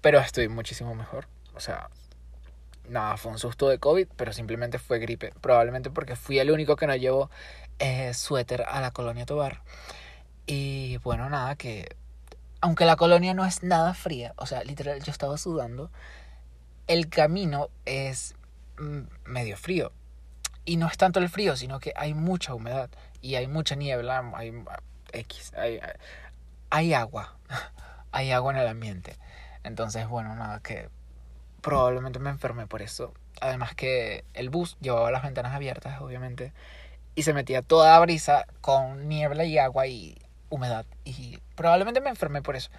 Pero 0.00 0.18
estoy 0.20 0.48
muchísimo 0.48 0.94
mejor. 0.94 1.26
O 1.54 1.60
sea, 1.60 1.90
nada, 2.88 3.16
fue 3.16 3.32
un 3.32 3.38
susto 3.38 3.68
de 3.68 3.78
COVID, 3.78 4.08
pero 4.16 4.32
simplemente 4.32 4.78
fue 4.78 4.98
gripe. 4.98 5.32
Probablemente 5.40 5.90
porque 5.90 6.16
fui 6.16 6.38
el 6.38 6.50
único 6.50 6.76
que 6.76 6.86
no 6.86 6.94
llevó 6.94 7.30
eh, 7.78 8.14
suéter 8.14 8.62
a 8.62 8.80
la 8.80 8.92
colonia 8.92 9.26
Tobar. 9.26 9.62
Y 10.46 10.98
bueno, 10.98 11.28
nada, 11.28 11.56
que 11.56 11.96
aunque 12.60 12.84
la 12.84 12.96
colonia 12.96 13.34
no 13.34 13.44
es 13.44 13.62
nada 13.62 13.94
fría, 13.94 14.34
o 14.36 14.46
sea, 14.46 14.62
literal 14.64 15.02
yo 15.02 15.10
estaba 15.10 15.38
sudando, 15.38 15.90
el 16.86 17.08
camino 17.08 17.68
es 17.84 18.34
mm, 18.78 19.00
medio 19.24 19.56
frío. 19.56 19.92
Y 20.64 20.76
no 20.76 20.86
es 20.86 20.98
tanto 20.98 21.20
el 21.20 21.28
frío, 21.28 21.56
sino 21.56 21.80
que 21.80 21.92
hay 21.96 22.14
mucha 22.14 22.54
humedad 22.54 22.90
y 23.22 23.36
hay 23.36 23.46
mucha 23.46 23.74
niebla, 23.76 24.30
hay 24.34 24.52
X, 25.12 25.52
hay, 25.56 25.80
hay 26.70 26.94
agua, 26.94 27.36
hay 28.12 28.32
agua 28.32 28.52
en 28.52 28.58
el 28.58 28.68
ambiente. 28.68 29.16
Entonces, 29.62 30.08
bueno, 30.08 30.34
nada, 30.34 30.60
que 30.60 30.88
probablemente 31.60 32.18
me 32.18 32.30
enfermé 32.30 32.66
por 32.66 32.82
eso. 32.82 33.12
Además 33.40 33.74
que 33.74 34.24
el 34.34 34.50
bus 34.50 34.76
llevaba 34.80 35.10
las 35.10 35.22
ventanas 35.22 35.54
abiertas, 35.54 36.00
obviamente, 36.00 36.52
y 37.14 37.22
se 37.22 37.34
metía 37.34 37.62
toda 37.62 37.90
la 37.90 38.00
brisa 38.00 38.46
con 38.60 39.08
niebla 39.08 39.44
y 39.44 39.58
agua 39.58 39.86
y 39.86 40.18
humedad 40.50 40.84
y 41.04 41.38
probablemente 41.54 42.00
me 42.00 42.10
enfermé 42.10 42.42
por 42.42 42.56
eso. 42.56 42.70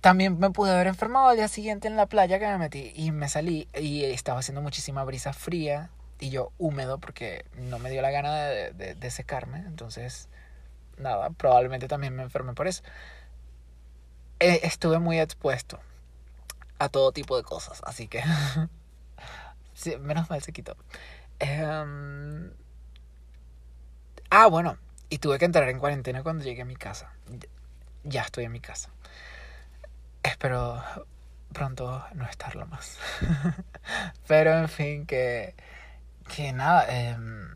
También 0.00 0.38
me 0.38 0.50
pude 0.50 0.70
haber 0.70 0.86
enfermado 0.86 1.28
al 1.28 1.36
día 1.36 1.48
siguiente 1.48 1.88
en 1.88 1.96
la 1.96 2.06
playa 2.06 2.38
que 2.38 2.46
me 2.46 2.58
metí 2.58 2.92
y 2.94 3.10
me 3.10 3.28
salí 3.28 3.66
y 3.74 4.04
estaba 4.04 4.38
haciendo 4.38 4.62
muchísima 4.62 5.02
brisa 5.04 5.32
fría 5.32 5.90
y 6.20 6.30
yo 6.30 6.52
húmedo 6.58 6.98
porque 6.98 7.44
no 7.54 7.78
me 7.78 7.90
dio 7.90 8.02
la 8.02 8.10
gana 8.10 8.34
de, 8.34 8.94
de, 8.94 9.10
secarme. 9.10 9.58
Entonces, 9.58 10.28
nada, 10.98 11.30
probablemente 11.30 11.88
también 11.88 12.14
me 12.14 12.22
enfermé 12.22 12.54
por 12.54 12.66
eso. 12.66 12.82
Eh, 14.38 14.60
estuve 14.64 14.98
muy 14.98 15.18
expuesto 15.18 15.80
a 16.78 16.88
todo 16.88 17.12
tipo 17.12 17.36
de 17.36 17.42
cosas, 17.42 17.82
así 17.84 18.08
que... 18.08 18.22
sí, 19.74 19.96
menos 19.98 20.28
mal 20.30 20.42
se 20.42 20.52
quitó. 20.52 20.76
Em, 21.38 22.52
ah, 24.30 24.46
bueno, 24.46 24.78
y 25.08 25.18
tuve 25.18 25.38
que 25.38 25.44
entrar 25.44 25.68
en 25.68 25.78
cuarentena 25.78 26.22
cuando 26.22 26.44
llegué 26.44 26.62
a 26.62 26.66
mi 26.66 26.76
casa. 26.76 27.12
Ya 28.04 28.22
estoy 28.22 28.44
en 28.44 28.52
mi 28.52 28.60
casa. 28.60 28.90
Espero 30.22 30.82
pronto 31.52 32.04
no 32.14 32.26
estarlo 32.26 32.66
más. 32.66 32.98
Pero 34.28 34.58
en 34.58 34.68
fin, 34.68 35.06
que, 35.06 35.54
que 36.34 36.52
nada, 36.52 36.86
em, 36.88 37.54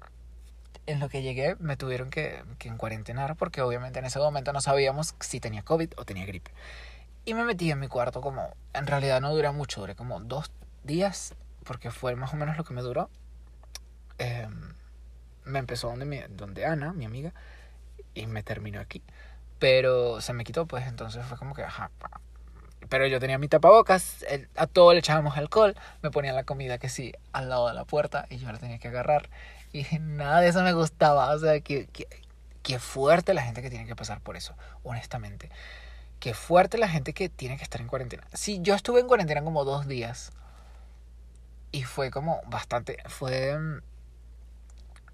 en 0.91 1.01
lo 1.01 1.09
que 1.09 1.23
llegué 1.23 1.57
me 1.59 1.77
tuvieron 1.77 2.11
que, 2.11 2.43
que 2.59 2.69
en 2.69 2.77
cuarentenar 2.77 3.37
porque 3.37 3.63
obviamente 3.63 3.99
en 3.99 4.05
ese 4.05 4.19
momento 4.19 4.53
no 4.53 4.61
sabíamos 4.61 5.15
si 5.21 5.41
tenía 5.41 5.63
COVID 5.63 5.93
o 5.97 6.05
tenía 6.05 6.27
gripe. 6.27 6.53
Y 7.25 7.35
me 7.35 7.45
metí 7.45 7.71
en 7.71 7.79
mi 7.79 7.89
cuarto 7.89 8.21
como, 8.21 8.55
en 8.73 8.87
realidad 8.87 9.21
no 9.21 9.35
duré 9.35 9.51
mucho, 9.53 9.81
duré 9.81 9.95
como 9.95 10.21
dos 10.21 10.51
días 10.85 11.35
porque 11.65 11.91
fue 11.91 12.17
más 12.17 12.33
o 12.33 12.37
menos 12.37 12.57
lo 12.57 12.65
que 12.65 12.75
me 12.75 12.83
duró. 12.83 13.11
Eh, 14.19 14.49
me 15.45 15.59
empezó 15.59 15.89
donde, 15.89 16.05
mi, 16.05 16.21
donde 16.29 16.67
Ana, 16.67 16.93
mi 16.93 17.05
amiga, 17.05 17.33
y 18.15 18.27
me 18.27 18.43
terminó 18.43 18.81
aquí. 18.81 19.03
Pero 19.59 20.21
se 20.21 20.33
me 20.33 20.45
quitó, 20.45 20.67
pues 20.67 20.87
entonces 20.87 21.25
fue 21.27 21.37
como 21.37 21.55
que. 21.55 21.65
Pero 22.89 23.07
yo 23.07 23.21
tenía 23.21 23.39
mi 23.39 23.49
tapabocas, 23.49 24.25
a 24.57 24.67
todo 24.67 24.93
le 24.93 25.01
echábamos 25.01 25.37
alcohol, 25.37 25.77
me 26.03 26.11
ponían 26.11 26.35
la 26.35 26.45
comida 26.45 26.79
que 26.79 26.89
sí 26.89 27.13
al 27.33 27.49
lado 27.49 27.69
de 27.69 27.75
la 27.75 27.85
puerta 27.85 28.27
y 28.31 28.39
yo 28.39 28.51
la 28.51 28.59
tenía 28.59 28.79
que 28.79 28.89
agarrar. 28.89 29.29
Y 29.73 29.87
nada 30.01 30.41
de 30.41 30.49
eso 30.49 30.63
me 30.63 30.73
gustaba, 30.73 31.31
o 31.35 31.39
sea, 31.39 31.61
que, 31.61 31.87
que, 31.87 32.07
que 32.63 32.79
fuerte 32.79 33.35
la 33.35 33.43
gente 33.43 33.63
que 33.63 33.71
tiene 33.71 33.87
que 33.87 33.97
pasar 33.97 34.21
por 34.21 34.37
eso, 34.37 34.55
honestamente. 34.83 35.51
Qué 36.19 36.35
fuerte 36.35 36.77
la 36.77 36.89
gente 36.89 37.15
que 37.15 37.29
tiene 37.29 37.57
que 37.57 37.63
estar 37.63 37.81
en 37.81 37.87
cuarentena. 37.87 38.27
Sí, 38.35 38.59
yo 38.61 38.75
estuve 38.75 39.01
en 39.01 39.09
cuarentena 39.09 39.43
como 39.43 39.65
dos 39.65 39.89
días. 39.89 40.33
Y 41.73 41.85
fue 41.85 42.11
como 42.11 42.43
bastante. 42.47 42.99
Fue 43.07 43.57
mm, 43.59 43.81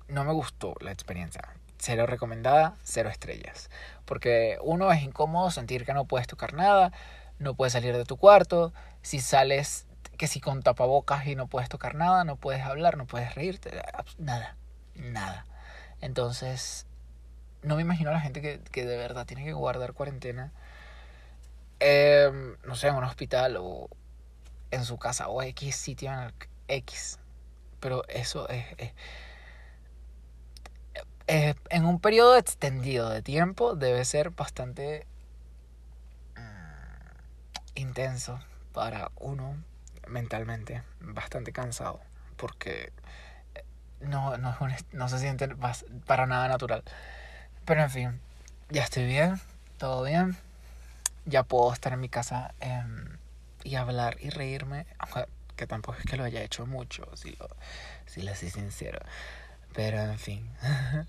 no 0.09 0.25
me 0.25 0.33
gustó 0.33 0.75
la 0.81 0.93
experiencia. 0.93 1.43
Cero 1.79 2.07
recomendada, 2.07 2.77
cero 2.83 3.09
estrellas. 3.09 3.71
Porque 4.05 4.59
uno 4.63 4.91
es 4.93 5.03
incómodo 5.03 5.51
sentir 5.51 5.85
que 5.85 5.95
no 5.95 6.07
puedes 6.07 6.27
tocar 6.27 6.55
nada, 6.55 6.93
no 7.39 7.55
puedes 7.55 7.73
salir 7.73 7.97
de 7.97 8.05
tu 8.05 8.17
cuarto. 8.17 8.73
Si 9.03 9.21
sales, 9.21 9.86
que 10.17 10.27
si 10.27 10.41
con 10.41 10.63
tapabocas 10.63 11.27
y 11.27 11.37
no 11.37 11.47
puedes 11.47 11.69
tocar 11.69 11.95
nada, 11.95 12.25
no 12.25 12.37
puedes 12.37 12.63
hablar, 12.63 12.97
no 12.97 13.07
puedes 13.07 13.35
reírte, 13.35 13.83
nada, 14.19 14.57
nada. 14.95 15.47
Entonces, 16.01 16.87
no 17.63 17.77
me 17.77 17.83
imagino 17.83 18.11
a 18.11 18.15
la 18.15 18.21
gente 18.21 18.41
que, 18.43 18.61
que 18.73 18.85
de 18.85 18.97
verdad 18.97 19.27
tiene 19.27 19.45
que 19.45 19.53
guardar 19.53 19.93
cuarentena, 19.93 20.53
em, 21.81 22.57
no 22.65 22.75
sé, 22.75 22.89
en 22.89 22.95
un 22.97 23.05
hospital 23.05 23.57
o 23.59 23.89
en 24.71 24.85
su 24.85 24.99
casa 24.99 25.29
o 25.29 25.43
X 25.43 25.77
sitio 25.77 26.13
en 26.13 26.19
el 26.21 26.35
X. 26.69 27.19
Pero 27.81 28.07
eso 28.09 28.49
es 28.49 28.93
eh, 31.29 31.55
en 31.71 31.85
un 31.87 32.01
periodo 32.01 32.37
extendido 32.37 33.11
de 33.11 33.21
tiempo 33.21 33.75
debe 33.75 34.05
ser 34.05 34.31
bastante 34.31 35.07
mm, 36.37 37.81
intenso 37.81 38.39
para 38.73 39.11
uno 39.17 39.57
mentalmente, 40.07 40.83
bastante 41.01 41.53
cansado, 41.53 42.01
porque 42.37 42.93
eh, 43.55 43.65
no, 44.01 44.37
no, 44.39 44.57
no 44.93 45.09
se 45.09 45.19
siente 45.19 45.49
para 46.07 46.27
nada 46.27 46.49
natural. 46.49 46.83
Pero 47.65 47.83
en 47.83 47.91
fin, 47.91 48.21
ya 48.71 48.83
estoy 48.83 49.07
bien, 49.07 49.41
todo 49.79 50.05
bien, 50.05 50.37
ya 51.25 51.43
puedo 51.43 51.73
estar 51.73 51.93
en 51.93 52.01
mi 52.01 52.09
casa 52.09 52.55
em, 52.61 53.19
y 53.65 53.75
hablar 53.77 54.17
y 54.21 54.31
reírme, 54.31 54.87
aunque 54.99 55.27
que 55.57 55.67
tampoco 55.67 55.99
es 55.99 56.05
que 56.05 56.17
lo 56.17 56.25
haya 56.25 56.43
hecho 56.43 56.67
mucho, 56.67 57.09
si, 57.17 57.33
lo, 57.33 57.49
si 58.05 58.23
le 58.23 58.35
soy 58.37 58.51
sincero. 58.51 59.01
Pero 59.75 60.01
en 60.01 60.19
fin. 60.19 60.51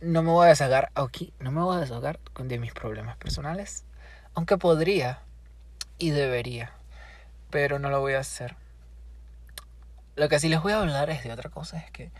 no 0.00 0.22
me 0.22 0.30
voy 0.30 0.46
a 0.46 0.48
desahogar 0.50 0.90
aquí. 0.94 1.32
No 1.40 1.50
me 1.50 1.62
voy 1.62 1.76
a 1.76 1.80
desahogar 1.80 2.20
de 2.38 2.58
mis 2.58 2.72
problemas 2.72 3.16
personales. 3.16 3.84
Aunque 4.34 4.58
podría 4.58 5.20
y 5.98 6.10
debería. 6.10 6.72
Pero 7.50 7.78
no 7.78 7.90
lo 7.90 8.00
voy 8.00 8.14
a 8.14 8.20
hacer. 8.20 8.56
Lo 10.16 10.28
que 10.28 10.40
sí 10.40 10.48
les 10.48 10.62
voy 10.62 10.72
a 10.72 10.80
hablar 10.80 11.10
es 11.10 11.24
de 11.24 11.32
otra 11.32 11.50
cosa. 11.50 11.78
Es 11.78 11.90
que 11.90 12.10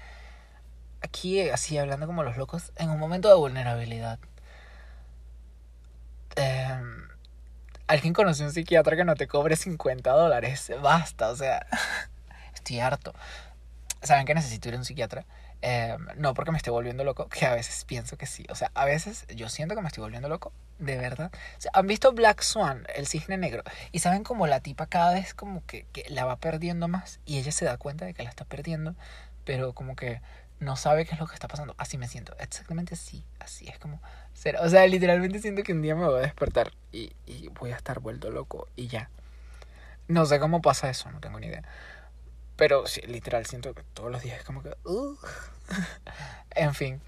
aquí, 1.02 1.49
así 1.49 1.78
hablando 1.78 2.06
como 2.06 2.23
los 2.23 2.37
locos, 2.37 2.73
en 2.76 2.90
un 2.90 2.99
momento 2.99 3.28
de 3.28 3.35
vulnerabilidad. 3.35 4.18
Em, 6.37 7.09
alguien 7.87 8.12
conoció 8.12 8.45
un 8.45 8.52
psiquiatra 8.52 8.97
que 8.97 9.04
no 9.04 9.14
te 9.14 9.26
cobre 9.26 9.56
50 9.56 10.11
dólares. 10.11 10.73
Basta, 10.83 11.30
o 11.30 11.37
sea, 11.37 11.66
estoy 12.54 12.80
harto 12.80 13.14
saben 14.06 14.25
que 14.25 14.35
necesito 14.35 14.68
ir 14.68 14.75
a 14.75 14.78
un 14.78 14.85
psiquiatra. 14.85 15.26
Em, 15.62 16.06
no 16.16 16.34
porque 16.34 16.52
me 16.52 16.58
esté 16.58 16.70
volviendo 16.70 17.02
loco, 17.02 17.28
que 17.28 17.46
a 17.46 17.54
veces 17.54 17.84
pienso 17.84 18.16
que 18.16 18.26
sí. 18.26 18.46
O 18.50 18.54
sea, 18.54 18.70
a 18.75 18.84
veces 18.84 19.26
yo 19.34 19.48
siento 19.48 19.75
que 19.75 19.80
me 19.80 19.88
estoy 19.88 20.02
volviendo 20.02 20.28
loco, 20.28 20.52
de 20.78 20.96
verdad. 20.96 21.32
¿Han 21.72 21.86
visto 21.86 22.12
Black 22.12 22.42
Swan, 22.42 22.86
el 22.94 23.06
cisne 23.06 23.36
negro? 23.38 23.62
Y 23.92 24.00
saben 24.00 24.22
como 24.22 24.46
la 24.46 24.60
tipa 24.60 24.86
cada 24.86 25.14
vez 25.14 25.34
como 25.34 25.64
que, 25.66 25.86
que, 25.92 26.04
la 26.08 26.25
va 26.25 26.36
perdiendo 26.36 26.88
más 26.88 27.20
y 27.25 27.38
ella 27.38 27.52
se 27.52 27.64
da 27.64 27.78
cuenta 27.78 28.04
de 28.04 28.14
que 28.14 28.22
la 28.22 28.30
está 28.30 28.44
perdiendo, 28.44 28.94
pero 29.44 29.72
como 29.72 29.96
que 29.96 30.20
no 30.60 30.76
sabe 30.76 31.04
qué 31.04 31.14
es 31.14 31.20
lo 31.20 31.26
que 31.26 31.34
está 31.34 31.48
pasando. 31.48 31.75
Así 31.78 31.98
me 31.98 32.08
siento, 32.08 32.36
exactamente 32.38 32.94
así, 32.94 33.25
así 33.40 33.68
es 33.68 33.78
como... 33.78 34.00
O 34.60 34.68
sea, 34.68 34.86
literalmente 34.86 35.38
siento 35.38 35.62
que 35.62 35.72
un 35.72 35.82
día 35.82 35.94
me 35.94 36.04
voy 36.04 36.18
a 36.18 36.22
despertar 36.22 36.72
y, 36.92 37.12
y 37.25 37.48
voy 37.48 37.72
a 37.72 37.76
estar 37.76 38.00
vuelto 38.00 38.30
loco 38.30 38.68
y 38.76 38.88
ya. 38.88 39.10
No 40.08 40.26
sé 40.26 40.38
cómo 40.38 40.60
pasa 40.60 40.90
eso, 40.90 41.10
no 41.10 41.20
tengo 41.20 41.40
ni 41.40 41.46
idea. 41.48 41.64
Pero 42.56 42.84
literal, 43.06 43.46
siento 43.46 43.75
que 43.75 43.82
todos 43.94 44.10
los 44.10 44.22
días 44.22 44.38
es 44.38 44.44
como 44.44 44.62
que... 44.62 44.75
En 46.50 46.75
fin. 46.75 47.02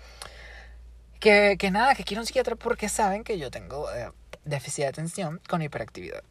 que, 1.21 1.57
que 1.59 1.71
nada, 1.71 1.95
que 1.95 2.05
quiero 2.05 2.21
un 2.21 2.27
psiquiatra 2.27 2.55
porque 2.57 2.89
saben 2.89 3.25
que 3.25 3.39
yo 3.39 3.51
tengo 3.51 3.91
eh, 3.93 4.13
déficit 4.45 4.85
de 4.85 4.89
atención 4.89 5.41
con 5.49 5.63
hiperactividad. 5.63 6.23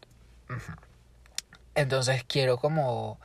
Entonces 1.76 2.24
quiero 2.24 2.58
como... 2.58 3.20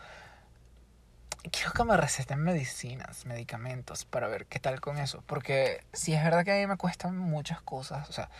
Quiero 1.50 1.72
que 1.72 1.84
me 1.84 1.96
receten 1.96 2.38
medicinas, 2.38 3.26
medicamentos, 3.26 4.04
para 4.04 4.28
ver 4.28 4.46
qué 4.46 4.60
tal 4.60 4.80
con 4.80 4.96
eso. 4.98 5.24
Porque 5.26 5.84
si 5.92 6.14
es 6.14 6.22
verdad 6.22 6.44
que 6.44 6.52
a 6.52 6.56
mí 6.56 6.66
me 6.68 6.76
cuestan 6.76 7.18
muchas 7.18 7.60
cosas, 7.60 8.08
o 8.08 8.12
sea, 8.12 8.30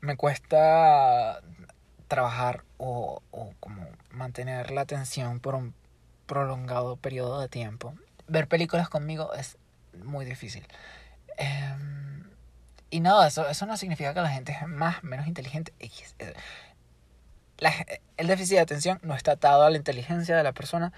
me 0.00 0.16
cuesta 0.16 1.40
trabajar 2.08 2.62
o, 2.76 3.22
o 3.30 3.54
como 3.58 3.88
mantener 4.10 4.70
la 4.70 4.82
atención 4.82 5.40
por 5.40 5.54
un 5.54 5.74
prolongado 6.26 6.96
periodo 6.96 7.40
de 7.40 7.48
tiempo. 7.48 7.94
Ver 8.26 8.48
películas 8.48 8.88
conmigo 8.88 9.32
es 9.34 9.58
muy 10.04 10.24
difícil. 10.24 10.66
Em, 11.36 12.30
y 12.90 13.00
nada, 13.00 13.26
eso, 13.26 13.48
eso 13.48 13.66
no 13.66 13.76
significa 13.76 14.14
que 14.14 14.20
la 14.20 14.30
gente 14.30 14.52
es 14.52 14.66
más 14.66 15.02
menos 15.04 15.26
inteligente. 15.26 15.72
Eh, 15.78 16.34
el 18.16 18.26
déficit 18.26 18.56
de 18.56 18.60
atención 18.60 18.98
no 19.02 19.14
está 19.14 19.32
atado 19.32 19.64
a 19.64 19.70
la 19.70 19.76
inteligencia 19.76 20.36
de 20.36 20.42
la 20.42 20.52
persona. 20.52 20.92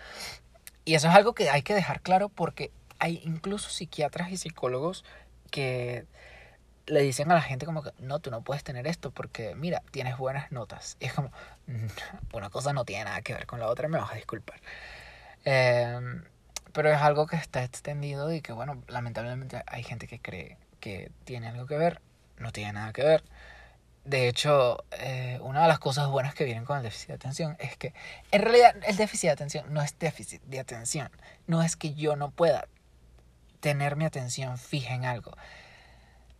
Y 0.84 0.94
eso 0.94 1.08
es 1.08 1.14
algo 1.14 1.34
que 1.34 1.50
hay 1.50 1.62
que 1.62 1.74
dejar 1.74 2.00
claro 2.00 2.28
porque 2.28 2.72
hay 2.98 3.20
incluso 3.24 3.70
psiquiatras 3.70 4.30
y 4.30 4.36
psicólogos 4.36 5.04
que 5.50 6.06
le 6.86 7.02
dicen 7.02 7.30
a 7.30 7.34
la 7.34 7.42
gente 7.42 7.66
como 7.66 7.82
que 7.82 7.92
no, 7.98 8.18
tú 8.20 8.30
no 8.30 8.42
puedes 8.42 8.64
tener 8.64 8.86
esto 8.86 9.10
porque 9.10 9.54
mira, 9.54 9.82
tienes 9.90 10.16
buenas 10.16 10.50
notas. 10.52 10.96
Y 11.00 11.06
es 11.06 11.12
como, 11.12 11.30
una 12.32 12.50
cosa 12.50 12.72
no 12.72 12.84
tiene 12.84 13.04
nada 13.04 13.22
que 13.22 13.34
ver 13.34 13.46
con 13.46 13.60
la 13.60 13.68
otra, 13.68 13.88
me 13.88 13.98
vas 13.98 14.12
a 14.12 14.16
disculpar. 14.16 14.60
Em, 15.50 16.24
pero 16.74 16.92
es 16.92 17.00
algo 17.00 17.26
que 17.26 17.36
está 17.36 17.64
extendido 17.64 18.30
y 18.34 18.42
que 18.42 18.52
bueno, 18.52 18.82
lamentablemente 18.86 19.62
hay 19.66 19.82
gente 19.82 20.06
que 20.06 20.20
cree 20.20 20.58
que 20.78 21.10
tiene 21.24 21.48
algo 21.48 21.66
que 21.66 21.78
ver, 21.78 22.02
no 22.36 22.52
tiene 22.52 22.74
nada 22.74 22.92
que 22.92 23.02
ver. 23.02 23.24
De 24.04 24.28
hecho, 24.28 24.84
eh, 24.92 25.38
una 25.42 25.62
de 25.62 25.68
las 25.68 25.78
cosas 25.78 26.08
buenas 26.08 26.34
que 26.34 26.44
vienen 26.44 26.66
con 26.66 26.76
el 26.76 26.82
déficit 26.82 27.08
de 27.08 27.14
atención 27.14 27.56
es 27.60 27.78
que 27.78 27.94
en 28.30 28.42
realidad 28.42 28.76
el 28.86 28.96
déficit 28.98 29.28
de 29.28 29.32
atención 29.32 29.72
no 29.72 29.80
es 29.80 29.98
déficit 29.98 30.42
de 30.42 30.60
atención, 30.60 31.10
no 31.46 31.62
es 31.62 31.76
que 31.76 31.94
yo 31.94 32.14
no 32.14 32.30
pueda 32.30 32.68
tener 33.60 33.96
mi 33.96 34.04
atención 34.04 34.58
fija 34.58 34.94
en 34.94 35.06
algo, 35.06 35.34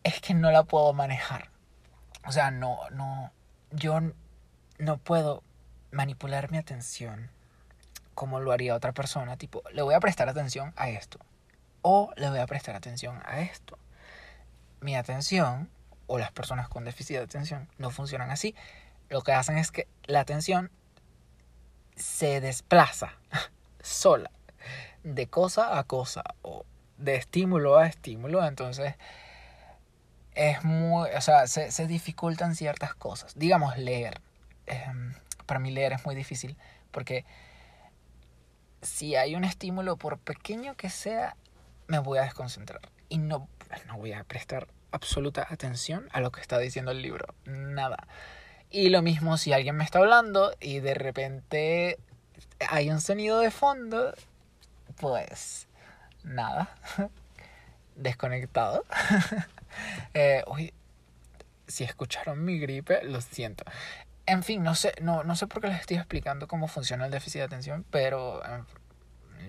es 0.04 0.20
que 0.20 0.34
no 0.34 0.50
la 0.50 0.64
puedo 0.64 0.92
manejar. 0.92 1.50
O 2.26 2.32
sea, 2.32 2.50
no, 2.50 2.78
no, 2.90 3.32
yo 3.70 4.00
no 4.78 4.98
puedo 4.98 5.42
manipular 5.92 6.50
mi 6.50 6.58
atención 6.58 7.30
como 8.18 8.40
lo 8.40 8.50
haría 8.50 8.74
otra 8.74 8.90
persona, 8.90 9.36
tipo, 9.36 9.62
le 9.72 9.80
voy 9.80 9.94
a 9.94 10.00
prestar 10.00 10.28
atención 10.28 10.74
a 10.74 10.88
esto 10.88 11.20
o 11.82 12.12
le 12.16 12.28
voy 12.28 12.40
a 12.40 12.48
prestar 12.48 12.74
atención 12.74 13.22
a 13.24 13.42
esto. 13.42 13.78
Mi 14.80 14.96
atención 14.96 15.70
o 16.08 16.18
las 16.18 16.32
personas 16.32 16.68
con 16.68 16.84
déficit 16.84 17.18
de 17.18 17.22
atención 17.22 17.68
no 17.78 17.90
funcionan 17.90 18.32
así. 18.32 18.56
Lo 19.08 19.22
que 19.22 19.30
hacen 19.30 19.56
es 19.56 19.70
que 19.70 19.86
la 20.06 20.18
atención 20.18 20.72
se 21.94 22.40
desplaza 22.40 23.12
sola 23.84 24.32
de 25.04 25.28
cosa 25.28 25.78
a 25.78 25.84
cosa 25.84 26.24
o 26.42 26.66
de 26.96 27.14
estímulo 27.14 27.78
a 27.78 27.86
estímulo. 27.86 28.44
Entonces 28.44 28.96
es 30.34 30.64
muy, 30.64 31.08
o 31.10 31.20
sea, 31.20 31.46
se, 31.46 31.70
se 31.70 31.86
dificultan 31.86 32.56
ciertas 32.56 32.96
cosas. 32.96 33.38
Digamos, 33.38 33.78
leer. 33.78 34.20
Em, 34.66 35.14
para 35.46 35.60
mí 35.60 35.70
leer 35.70 35.92
es 35.92 36.04
muy 36.04 36.16
difícil 36.16 36.56
porque 36.90 37.24
si 38.82 39.16
hay 39.16 39.34
un 39.34 39.44
estímulo, 39.44 39.96
por 39.96 40.18
pequeño 40.18 40.76
que 40.76 40.90
sea, 40.90 41.36
me 41.86 41.98
voy 41.98 42.18
a 42.18 42.22
desconcentrar 42.22 42.80
y 43.08 43.18
no, 43.18 43.48
no 43.86 43.96
voy 43.98 44.12
a 44.12 44.24
prestar 44.24 44.68
absoluta 44.92 45.46
atención 45.50 46.08
a 46.12 46.20
lo 46.20 46.30
que 46.32 46.40
está 46.40 46.58
diciendo 46.58 46.90
el 46.90 47.02
libro. 47.02 47.34
Nada. 47.44 48.06
Y 48.70 48.90
lo 48.90 49.02
mismo 49.02 49.36
si 49.38 49.52
alguien 49.52 49.76
me 49.76 49.84
está 49.84 49.98
hablando 49.98 50.52
y 50.60 50.80
de 50.80 50.94
repente 50.94 51.98
hay 52.68 52.90
un 52.90 53.00
sonido 53.00 53.40
de 53.40 53.50
fondo, 53.50 54.14
pues 55.00 55.68
nada. 56.22 56.74
Desconectado. 57.96 58.84
eh, 60.14 60.44
uy, 60.46 60.72
si 61.66 61.84
escucharon 61.84 62.44
mi 62.44 62.58
gripe, 62.58 63.02
lo 63.04 63.20
siento. 63.20 63.64
En 64.26 64.42
fin, 64.42 64.62
no 64.62 64.74
sé, 64.74 64.94
no, 65.00 65.24
no 65.24 65.36
sé 65.36 65.46
por 65.46 65.62
qué 65.62 65.68
les 65.68 65.80
estoy 65.80 65.96
explicando 65.96 66.48
cómo 66.48 66.68
funciona 66.68 67.06
el 67.06 67.10
déficit 67.10 67.40
de 67.40 67.44
atención, 67.46 67.86
pero 67.90 68.42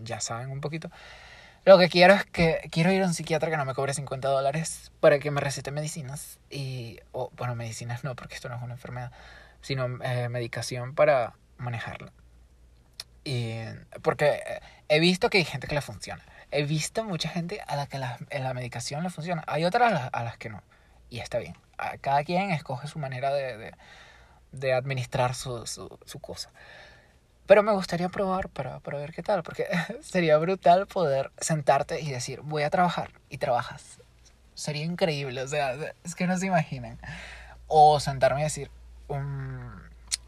ya 0.03 0.19
saben 0.19 0.51
un 0.51 0.61
poquito. 0.61 0.89
Lo 1.65 1.77
que 1.77 1.89
quiero 1.89 2.13
es 2.13 2.25
que 2.25 2.67
quiero 2.71 2.91
ir 2.91 3.03
a 3.03 3.05
un 3.05 3.13
psiquiatra 3.13 3.49
que 3.49 3.57
no 3.57 3.65
me 3.65 3.73
cobre 3.73 3.93
50 3.93 4.27
dólares 4.27 4.91
para 4.99 5.19
que 5.19 5.29
me 5.29 5.41
recete 5.41 5.71
medicinas 5.71 6.39
y, 6.49 6.99
o, 7.11 7.31
bueno, 7.35 7.55
medicinas 7.55 8.03
no, 8.03 8.15
porque 8.15 8.35
esto 8.35 8.49
no 8.49 8.55
es 8.55 8.63
una 8.63 8.73
enfermedad, 8.73 9.11
sino 9.61 10.01
eh, 10.03 10.29
medicación 10.29 10.95
para 10.95 11.33
manejarla. 11.57 12.13
Y, 13.25 13.59
porque 14.01 14.41
he 14.87 14.99
visto 14.99 15.29
que 15.29 15.39
hay 15.39 15.45
gente 15.45 15.67
que 15.67 15.75
le 15.75 15.81
funciona. 15.81 16.23
He 16.51 16.63
visto 16.63 17.03
mucha 17.03 17.29
gente 17.29 17.61
a 17.67 17.75
la 17.75 17.87
que 17.87 17.99
la, 17.99 18.17
la 18.31 18.53
medicación 18.53 19.03
le 19.03 19.09
funciona. 19.09 19.43
Hay 19.45 19.65
otras 19.65 20.09
a 20.11 20.23
las, 20.23 20.37
que 20.37 20.49
no. 20.49 20.63
Y 21.09 21.19
está 21.19 21.39
bien. 21.39 21.55
Cada 22.01 22.23
quien 22.23 22.51
escoge 22.51 22.87
su 22.87 22.99
manera 22.99 23.33
de, 23.33 23.73
de, 24.51 24.73
administrar 24.73 25.35
su, 25.35 25.67
su 25.67 26.19
cosa. 26.19 26.51
Pero 27.49 27.63
me 27.63 27.71
gustaría 27.71 28.09
probar 28.09 28.47
para, 28.49 28.79
para 28.79 28.99
ver 28.99 29.11
qué 29.11 29.23
tal, 29.23 29.41
porque 29.41 29.65
sería 30.03 30.37
brutal 30.37 30.85
poder 30.85 31.31
sentarte 31.39 31.99
y 31.99 32.11
decir, 32.11 32.41
voy 32.41 32.61
a 32.61 32.69
trabajar 32.69 33.09
y 33.27 33.39
trabajas. 33.39 33.97
Sería 34.53 34.83
increíble, 34.83 35.41
o 35.41 35.47
sea, 35.47 35.75
es 36.03 36.13
que 36.13 36.27
no 36.27 36.37
se 36.37 36.45
imaginan. 36.45 36.99
O 37.65 37.99
sentarme 37.99 38.41
y 38.41 38.43
decir, 38.43 38.69
um, 39.07 39.71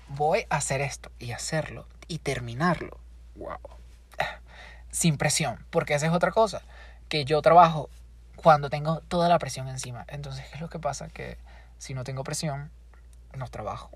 voy 0.08 0.48
a 0.50 0.56
hacer 0.56 0.82
esto 0.82 1.12
y 1.20 1.32
hacerlo 1.32 1.86
y 2.08 2.18
terminarlo. 2.18 2.98
Wow. 3.36 3.60
Sin 4.90 5.18
presión, 5.18 5.64
porque 5.70 5.94
esa 5.94 6.08
es 6.08 6.14
otra 6.14 6.32
cosa, 6.32 6.64
que 7.08 7.24
yo 7.24 7.40
trabajo 7.44 7.92
cuando 8.36 8.72
tengo 8.72 9.02
toda 9.02 9.30
la 9.30 9.38
presión 9.38 9.68
encima. 9.68 10.06
Entonces, 10.08 10.44
¿qué 10.48 10.56
es 10.56 10.62
lo 10.62 10.72
que 10.72 10.80
pasa? 10.80 11.08
Que 11.08 11.38
si 11.78 11.94
no 11.94 12.04
tengo 12.04 12.24
presión, 12.24 12.72
no 13.38 13.48
trabajo. 13.48 13.92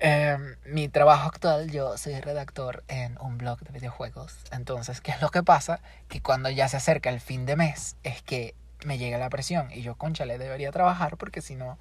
Eh, 0.00 0.36
mi 0.66 0.88
trabajo 0.88 1.28
actual, 1.28 1.70
yo 1.70 1.96
soy 1.96 2.20
redactor 2.20 2.84
en 2.88 3.16
un 3.20 3.38
blog 3.38 3.60
de 3.60 3.72
videojuegos. 3.72 4.36
Entonces, 4.50 5.00
¿qué 5.00 5.12
es 5.12 5.22
lo 5.22 5.30
que 5.30 5.42
pasa? 5.42 5.80
Que 6.08 6.20
cuando 6.20 6.50
ya 6.50 6.68
se 6.68 6.76
acerca 6.76 7.10
el 7.10 7.20
fin 7.20 7.46
de 7.46 7.56
mes, 7.56 7.96
es 8.02 8.22
que 8.22 8.54
me 8.84 8.98
llega 8.98 9.18
la 9.18 9.30
presión 9.30 9.70
y 9.72 9.82
yo, 9.82 9.94
concha, 9.96 10.24
le 10.24 10.38
debería 10.38 10.70
trabajar 10.72 11.16
porque 11.16 11.40
si 11.40 11.54
no, 11.54 11.78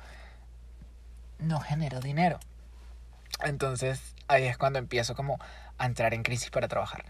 no 1.39 1.60
genero 1.60 1.99
dinero. 1.99 2.39
Entonces, 3.43 4.15
ahí 4.28 4.45
es 4.45 4.58
cuando 4.58 4.80
empiezo 4.80 5.15
como 5.15 5.39
a 5.78 5.86
entrar 5.86 6.13
en 6.13 6.23
crisis 6.23 6.49
para 6.49 6.67
trabajar. 6.67 7.06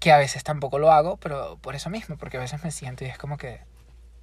Que 0.00 0.12
a 0.12 0.18
veces 0.18 0.44
tampoco 0.44 0.78
lo 0.78 0.92
hago, 0.92 1.16
pero 1.16 1.56
por 1.58 1.74
eso 1.74 1.90
mismo, 1.90 2.16
porque 2.16 2.36
a 2.36 2.40
veces 2.40 2.62
me 2.62 2.70
siento 2.70 3.04
y 3.04 3.08
es 3.08 3.18
como 3.18 3.36
que... 3.36 3.60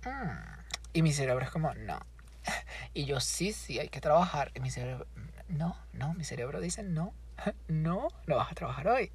Mm", 0.05 0.59
y 0.93 1.01
mi 1.01 1.13
cerebro 1.13 1.43
es 1.43 1.51
como, 1.51 1.73
no. 1.73 1.99
Y 2.93 3.05
yo 3.05 3.19
sí, 3.19 3.53
sí, 3.53 3.79
hay 3.79 3.89
que 3.89 4.01
trabajar. 4.01 4.51
Y 4.55 4.59
mi 4.59 4.71
cerebro, 4.71 5.05
no, 5.49 5.75
no, 5.93 6.13
mi 6.13 6.23
cerebro 6.23 6.61
dice 6.61 6.83
no, 6.83 7.13
no, 7.67 8.07
no 8.27 8.35
vas 8.35 8.51
a 8.51 8.55
trabajar 8.55 8.87
hoy. 8.87 9.11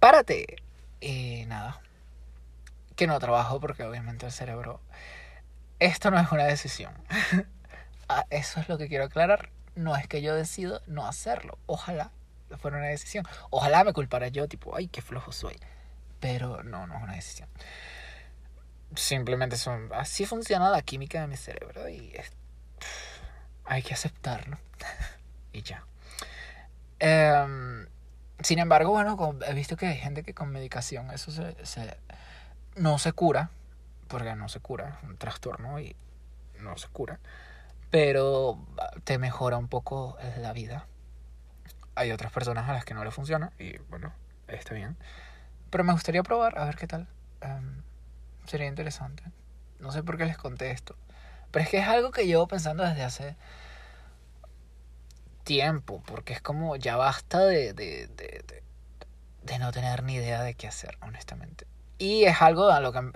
Párate. 0.00 0.62
Y 1.00 1.44
nada, 1.46 1.80
que 2.96 3.06
no 3.06 3.18
trabajo 3.18 3.60
porque 3.60 3.84
obviamente 3.84 4.26
el 4.26 4.32
cerebro... 4.32 4.80
Esto 5.80 6.10
no 6.10 6.18
es 6.18 6.30
una 6.32 6.44
decisión. 6.44 6.94
Ah, 8.06 8.26
eso 8.28 8.60
es 8.60 8.68
lo 8.68 8.76
que 8.76 8.86
quiero 8.86 9.04
aclarar. 9.04 9.48
No 9.76 9.96
es 9.96 10.06
que 10.06 10.20
yo 10.20 10.34
decido 10.34 10.82
no 10.86 11.06
hacerlo. 11.06 11.56
Ojalá 11.64 12.10
fuera 12.58 12.76
una 12.76 12.88
decisión. 12.88 13.26
Ojalá 13.48 13.82
me 13.82 13.94
culpara 13.94 14.28
yo, 14.28 14.46
tipo, 14.46 14.76
ay, 14.76 14.88
qué 14.88 15.00
flojo 15.00 15.32
soy. 15.32 15.58
Pero 16.20 16.62
no, 16.62 16.86
no 16.86 16.98
es 16.98 17.02
una 17.02 17.14
decisión. 17.14 17.48
Simplemente 18.94 19.56
son... 19.56 19.88
Así 19.94 20.26
funciona 20.26 20.68
la 20.68 20.82
química 20.82 21.22
de 21.22 21.28
mi 21.28 21.36
cerebro 21.38 21.88
y 21.88 22.12
hay 23.64 23.82
que 23.82 23.94
aceptarlo 23.94 24.58
y 25.54 25.62
ya. 25.62 25.86
Em, 26.98 27.86
sin 28.40 28.58
embargo, 28.58 28.90
bueno, 28.90 29.38
he 29.46 29.54
visto 29.54 29.76
que 29.76 29.86
hay 29.86 29.96
gente 29.96 30.22
que 30.22 30.34
con 30.34 30.50
medicación 30.50 31.10
eso 31.10 31.30
se, 31.30 31.56
se, 31.64 31.96
no 32.76 32.98
se 32.98 33.12
cura, 33.12 33.50
porque 34.08 34.34
no 34.34 34.48
se 34.48 34.60
cura, 34.60 34.98
un 35.04 35.16
trastorno 35.16 35.80
y 35.80 35.96
no 36.60 36.76
se 36.76 36.88
cura, 36.88 37.20
pero 37.90 38.58
te 39.04 39.18
mejora 39.18 39.56
un 39.56 39.68
poco 39.68 40.18
la 40.38 40.52
vida. 40.52 40.86
Hay 41.94 42.10
otras 42.10 42.32
personas 42.32 42.68
a 42.68 42.72
las 42.72 42.84
que 42.84 42.94
no 42.94 43.04
le 43.04 43.12
funciona 43.12 43.52
y 43.58 43.78
bueno, 43.88 44.12
está 44.48 44.74
bien. 44.74 44.96
Pero 45.70 45.84
me 45.84 45.92
gustaría 45.92 46.22
probar 46.22 46.58
a 46.58 46.64
ver 46.64 46.76
qué 46.76 46.86
tal. 46.86 47.08
Um, 47.42 47.82
sería 48.46 48.66
interesante. 48.66 49.22
No 49.78 49.92
sé 49.92 50.02
por 50.02 50.16
qué 50.16 50.24
les 50.24 50.36
conté 50.36 50.70
esto. 50.70 50.96
Pero 51.50 51.64
es 51.64 51.70
que 51.70 51.78
es 51.78 51.86
algo 51.86 52.10
que 52.10 52.26
llevo 52.26 52.48
pensando 52.48 52.84
desde 52.84 53.04
hace 53.04 53.36
tiempo, 55.44 56.02
porque 56.06 56.32
es 56.32 56.40
como 56.40 56.76
ya 56.76 56.96
basta 56.96 57.40
de, 57.44 57.72
de, 57.72 58.08
de, 58.08 58.62
de, 59.42 59.58
no 59.58 59.72
tener 59.72 60.02
ni 60.02 60.14
idea 60.14 60.42
de 60.42 60.54
qué 60.54 60.66
hacer, 60.66 60.98
honestamente. 61.00 61.66
Y 61.98 62.24
es 62.24 62.42
algo 62.42 62.70
a 62.70 62.80
lo 62.80 62.92
que 62.92 63.12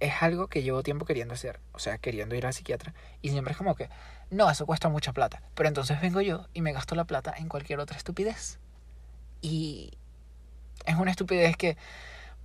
es 0.00 0.22
algo 0.22 0.48
que 0.48 0.62
llevo 0.62 0.82
tiempo 0.82 1.04
queriendo 1.04 1.34
hacer, 1.34 1.60
o 1.72 1.78
sea, 1.78 1.98
queriendo 1.98 2.34
ir 2.34 2.46
al 2.46 2.52
psiquiatra. 2.52 2.94
Y 3.22 3.30
siempre 3.30 3.52
es 3.52 3.58
como 3.58 3.74
que, 3.74 3.88
no, 4.30 4.50
eso 4.50 4.66
cuesta 4.66 4.88
mucha 4.88 5.12
plata. 5.12 5.42
Pero 5.54 5.68
entonces 5.68 6.00
vengo 6.00 6.20
yo 6.20 6.46
y 6.52 6.60
me 6.62 6.72
gasto 6.72 6.94
la 6.94 7.04
plata 7.04 7.34
en 7.36 7.48
cualquier 7.48 7.80
otra 7.80 7.96
estupidez. 7.96 8.58
Y 9.40 9.92
es 10.84 10.96
una 10.96 11.10
estupidez 11.10 11.56
que 11.56 11.76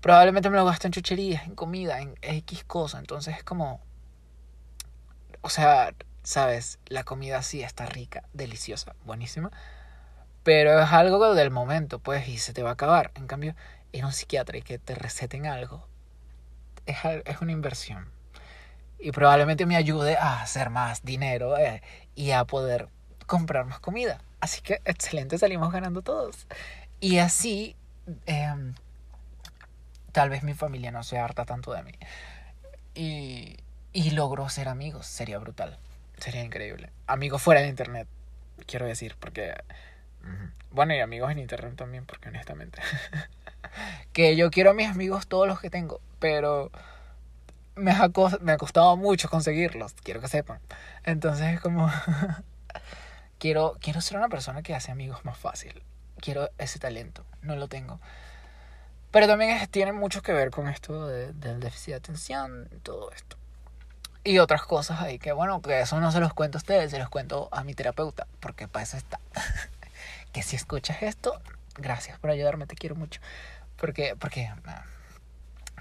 probablemente 0.01 0.49
me 0.49 0.57
lo 0.57 0.65
gasto 0.65 0.87
en 0.87 0.93
chucherías, 0.93 1.45
en 1.45 1.55
comida, 1.55 2.01
en 2.01 2.15
X 2.21 2.63
cosa. 2.63 2.99
Entonces 2.99 3.37
es 3.37 3.43
como, 3.43 3.81
o 5.41 5.49
sea, 5.49 5.93
sabes, 6.29 6.77
la 6.85 7.03
comida 7.03 7.41
sí 7.41 7.63
está 7.63 7.87
rica, 7.87 8.23
deliciosa, 8.33 8.93
buenísima. 9.03 9.51
Pero 10.43 10.79
es 10.79 10.91
algo 10.91 11.33
del 11.33 11.49
momento, 11.49 11.97
pues, 11.97 12.27
y 12.27 12.37
se 12.37 12.53
te 12.53 12.61
va 12.61 12.69
a 12.69 12.73
acabar. 12.73 13.11
En 13.15 13.25
cambio, 13.25 13.55
ir 13.91 14.03
a 14.03 14.05
un 14.05 14.13
psiquiatra 14.13 14.59
y 14.59 14.61
que 14.61 14.77
te 14.77 14.93
receten 14.93 15.47
algo, 15.47 15.87
es, 16.85 16.97
es 17.25 17.41
una 17.41 17.51
inversión. 17.51 18.11
Y 18.99 19.11
probablemente 19.11 19.65
me 19.65 19.75
ayude 19.75 20.17
a 20.17 20.41
hacer 20.43 20.69
más 20.69 21.03
dinero 21.03 21.57
eh, 21.57 21.81
y 22.13 22.29
a 22.29 22.45
poder 22.45 22.89
comprar 23.25 23.65
más 23.65 23.79
comida. 23.79 24.21
Así 24.39 24.61
que 24.61 24.81
excelente, 24.85 25.39
salimos 25.39 25.71
ganando 25.71 26.03
todos. 26.03 26.45
Y 26.99 27.17
así, 27.17 27.75
em, 28.27 28.75
tal 30.11 30.29
vez 30.29 30.43
mi 30.43 30.53
familia 30.53 30.91
no 30.91 31.01
se 31.03 31.17
harta 31.17 31.45
tanto 31.45 31.73
de 31.73 31.81
mí. 31.81 31.93
Y, 32.93 33.57
y 33.93 34.11
logro 34.11 34.47
ser 34.49 34.69
amigos, 34.69 35.07
sería 35.07 35.39
brutal. 35.39 35.79
Sería 36.19 36.43
increíble. 36.43 36.91
Amigos 37.07 37.41
fuera 37.41 37.61
de 37.61 37.67
internet, 37.67 38.07
quiero 38.65 38.85
decir, 38.85 39.15
porque... 39.19 39.53
Bueno, 40.71 40.93
y 40.93 40.99
amigos 40.99 41.31
en 41.31 41.39
internet 41.39 41.75
también, 41.75 42.05
porque 42.05 42.29
honestamente... 42.29 42.81
que 44.13 44.35
yo 44.35 44.51
quiero 44.51 44.71
a 44.71 44.73
mis 44.73 44.87
amigos 44.87 45.27
todos 45.27 45.47
los 45.47 45.59
que 45.59 45.69
tengo, 45.69 46.01
pero 46.19 46.71
me 47.75 47.91
ha, 47.91 48.09
me 48.41 48.51
ha 48.51 48.57
costado 48.57 48.97
mucho 48.97 49.29
conseguirlos, 49.29 49.93
quiero 50.03 50.21
que 50.21 50.27
sepan. 50.27 50.59
Entonces 51.03 51.55
es 51.55 51.61
como... 51.61 51.89
quiero, 53.39 53.77
quiero 53.79 54.01
ser 54.01 54.17
una 54.17 54.29
persona 54.29 54.61
que 54.61 54.75
hace 54.75 54.91
amigos 54.91 55.23
más 55.25 55.37
fácil. 55.37 55.81
Quiero 56.19 56.49
ese 56.57 56.79
talento, 56.79 57.25
no 57.41 57.55
lo 57.55 57.69
tengo. 57.69 57.99
Pero 59.11 59.25
también 59.25 59.65
tiene 59.71 59.93
mucho 59.93 60.21
que 60.21 60.33
ver 60.33 60.51
con 60.51 60.67
esto 60.67 61.07
del 61.07 61.59
déficit 61.59 61.93
de 61.93 61.95
atención, 61.95 62.69
todo 62.83 63.11
esto. 63.11 63.38
Y 64.23 64.39
otras 64.39 64.63
cosas 64.63 65.01
ahí 65.01 65.17
que, 65.17 65.31
bueno, 65.31 65.61
que 65.61 65.79
eso 65.79 65.99
no 65.99 66.11
se 66.11 66.19
los 66.19 66.33
cuento 66.33 66.57
a 66.57 66.59
ustedes, 66.59 66.91
se 66.91 66.99
los 66.99 67.09
cuento 67.09 67.47
a 67.51 67.63
mi 67.63 67.73
terapeuta, 67.73 68.27
porque 68.39 68.67
para 68.67 68.83
eso 68.83 68.97
está. 68.97 69.19
que 70.33 70.43
si 70.43 70.55
escuchas 70.55 71.01
esto, 71.01 71.41
gracias 71.75 72.19
por 72.19 72.29
ayudarme, 72.29 72.67
te 72.67 72.75
quiero 72.75 72.95
mucho. 72.95 73.21
Porque, 73.77 74.15
porque 74.19 74.51
ah, 74.65 74.83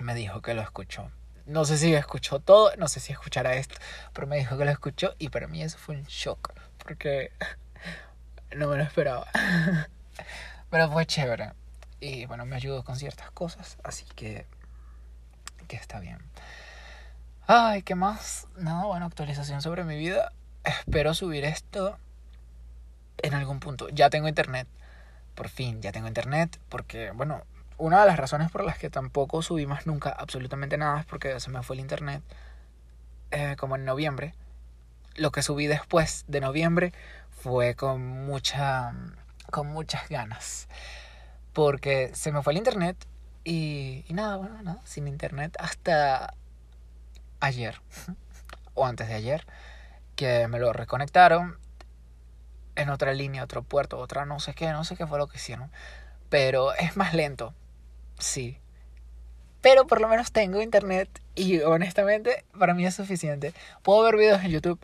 me 0.01 0.15
dijo 0.15 0.41
que 0.41 0.55
lo 0.55 0.63
escuchó. 0.63 1.11
No 1.47 1.65
sé 1.65 1.79
si 1.79 1.95
escuchó 1.95 2.41
todo, 2.41 2.75
no 2.77 2.89
sé 2.89 3.01
si 3.01 3.13
escuchará 3.13 3.55
esto, 3.55 3.75
pero 4.13 4.27
me 4.27 4.37
dijo 4.37 4.57
que 4.57 4.65
lo 4.65 4.71
escuchó 4.71 5.15
y 5.19 5.31
para 5.31 5.49
mí 5.49 5.63
eso 5.63 5.79
fue 5.79 5.97
un 5.97 6.05
shock, 6.05 6.53
porque 6.85 7.33
no 8.57 8.69
me 8.69 8.77
lo 8.77 8.83
esperaba. 8.83 9.27
Pero 10.71 10.91
fue 10.91 11.07
chévere. 11.07 11.53
Y 12.01 12.27
bueno, 12.27 12.45
me 12.45 12.57
ayudó 12.57 12.85
con 12.85 12.97
ciertas 12.97 13.31
cosas, 13.31 13.79
así 13.83 14.05
que, 14.15 14.47
que 15.67 15.77
está 15.77 15.99
bien. 15.99 16.19
Ay, 17.51 17.81
¿qué 17.81 17.95
más? 17.95 18.47
Nada, 18.59 18.85
bueno, 18.85 19.07
actualización 19.07 19.63
sobre 19.63 19.83
mi 19.83 19.97
vida. 19.97 20.33
Espero 20.65 21.15
subir 21.15 21.47
esto 21.47 21.97
en 23.23 23.33
algún 23.33 23.59
punto. 23.59 23.89
Ya 23.89 24.11
tengo 24.11 24.29
internet. 24.29 24.69
Por 25.35 25.49
fin, 25.49 25.81
ya 25.81 25.91
tengo 25.91 26.09
internet. 26.09 26.61
Porque, 26.69 27.11
bueno, 27.13 27.45
una 27.79 28.01
de 28.03 28.07
las 28.07 28.19
razones 28.19 28.51
por 28.51 28.65
las 28.65 28.77
que 28.77 28.91
tampoco 28.91 29.41
subí 29.41 29.65
más 29.65 29.87
nunca 29.87 30.11
absolutamente 30.11 30.77
nada 30.77 31.01
es 31.01 31.07
porque 31.07 31.41
se 31.41 31.49
me 31.49 31.63
fue 31.63 31.77
el 31.77 31.81
internet 31.81 32.23
eh, 33.31 33.57
como 33.59 33.77
en 33.77 33.87
noviembre. 33.87 34.35
Lo 35.15 35.33
que 35.33 35.41
subí 35.41 35.67
después 35.69 36.27
de 36.29 36.43
noviembre 36.43 36.93
fue 37.31 37.75
con 37.77 38.27
mucha 38.27 38.93
con 39.51 39.69
muchas 39.69 40.07
ganas. 40.11 40.69
Porque 41.55 42.11
se 42.15 42.31
me 42.31 42.43
fue 42.43 42.53
el 42.53 42.59
internet 42.59 43.07
y, 43.43 44.05
y 44.07 44.13
nada, 44.13 44.37
bueno, 44.37 44.63
nada, 44.63 44.83
sin 44.85 45.09
internet 45.09 45.57
hasta 45.59 46.35
ayer 47.41 47.81
o 48.75 48.87
antes 48.87 49.09
de 49.09 49.15
ayer 49.15 49.47
que 50.17 50.49
me 50.49 50.59
lo 50.59 50.73
reconectaron 50.73 51.59
en 52.77 52.91
otra 52.91 53.13
línea, 53.13 53.45
otro 53.45 53.63
puerto, 53.63 53.99
otra 53.99 54.25
no 54.25 54.41
sé 54.41 54.55
qué, 54.55 54.71
no 54.71 54.85
sé 54.85 54.97
qué 54.97 55.07
fue 55.07 55.19
lo 55.19 55.27
que 55.29 55.37
hicieron. 55.37 55.71
Pero 56.29 56.75
es 56.75 56.97
más 56.97 57.15
lento 57.15 57.55
sí. 58.19 58.59
Pero 59.61 59.87
por 59.87 60.01
lo 60.01 60.09
menos 60.09 60.33
tengo 60.33 60.63
internet 60.63 61.09
y 61.35 61.61
honestamente 61.61 62.45
para 62.59 62.75
mí 62.75 62.87
es 62.87 62.95
suficiente. 62.95 63.55
¿Puedo 63.83 64.03
ver 64.03 64.17
videos 64.17 64.43
en 64.43 64.51
YouTube? 64.51 64.79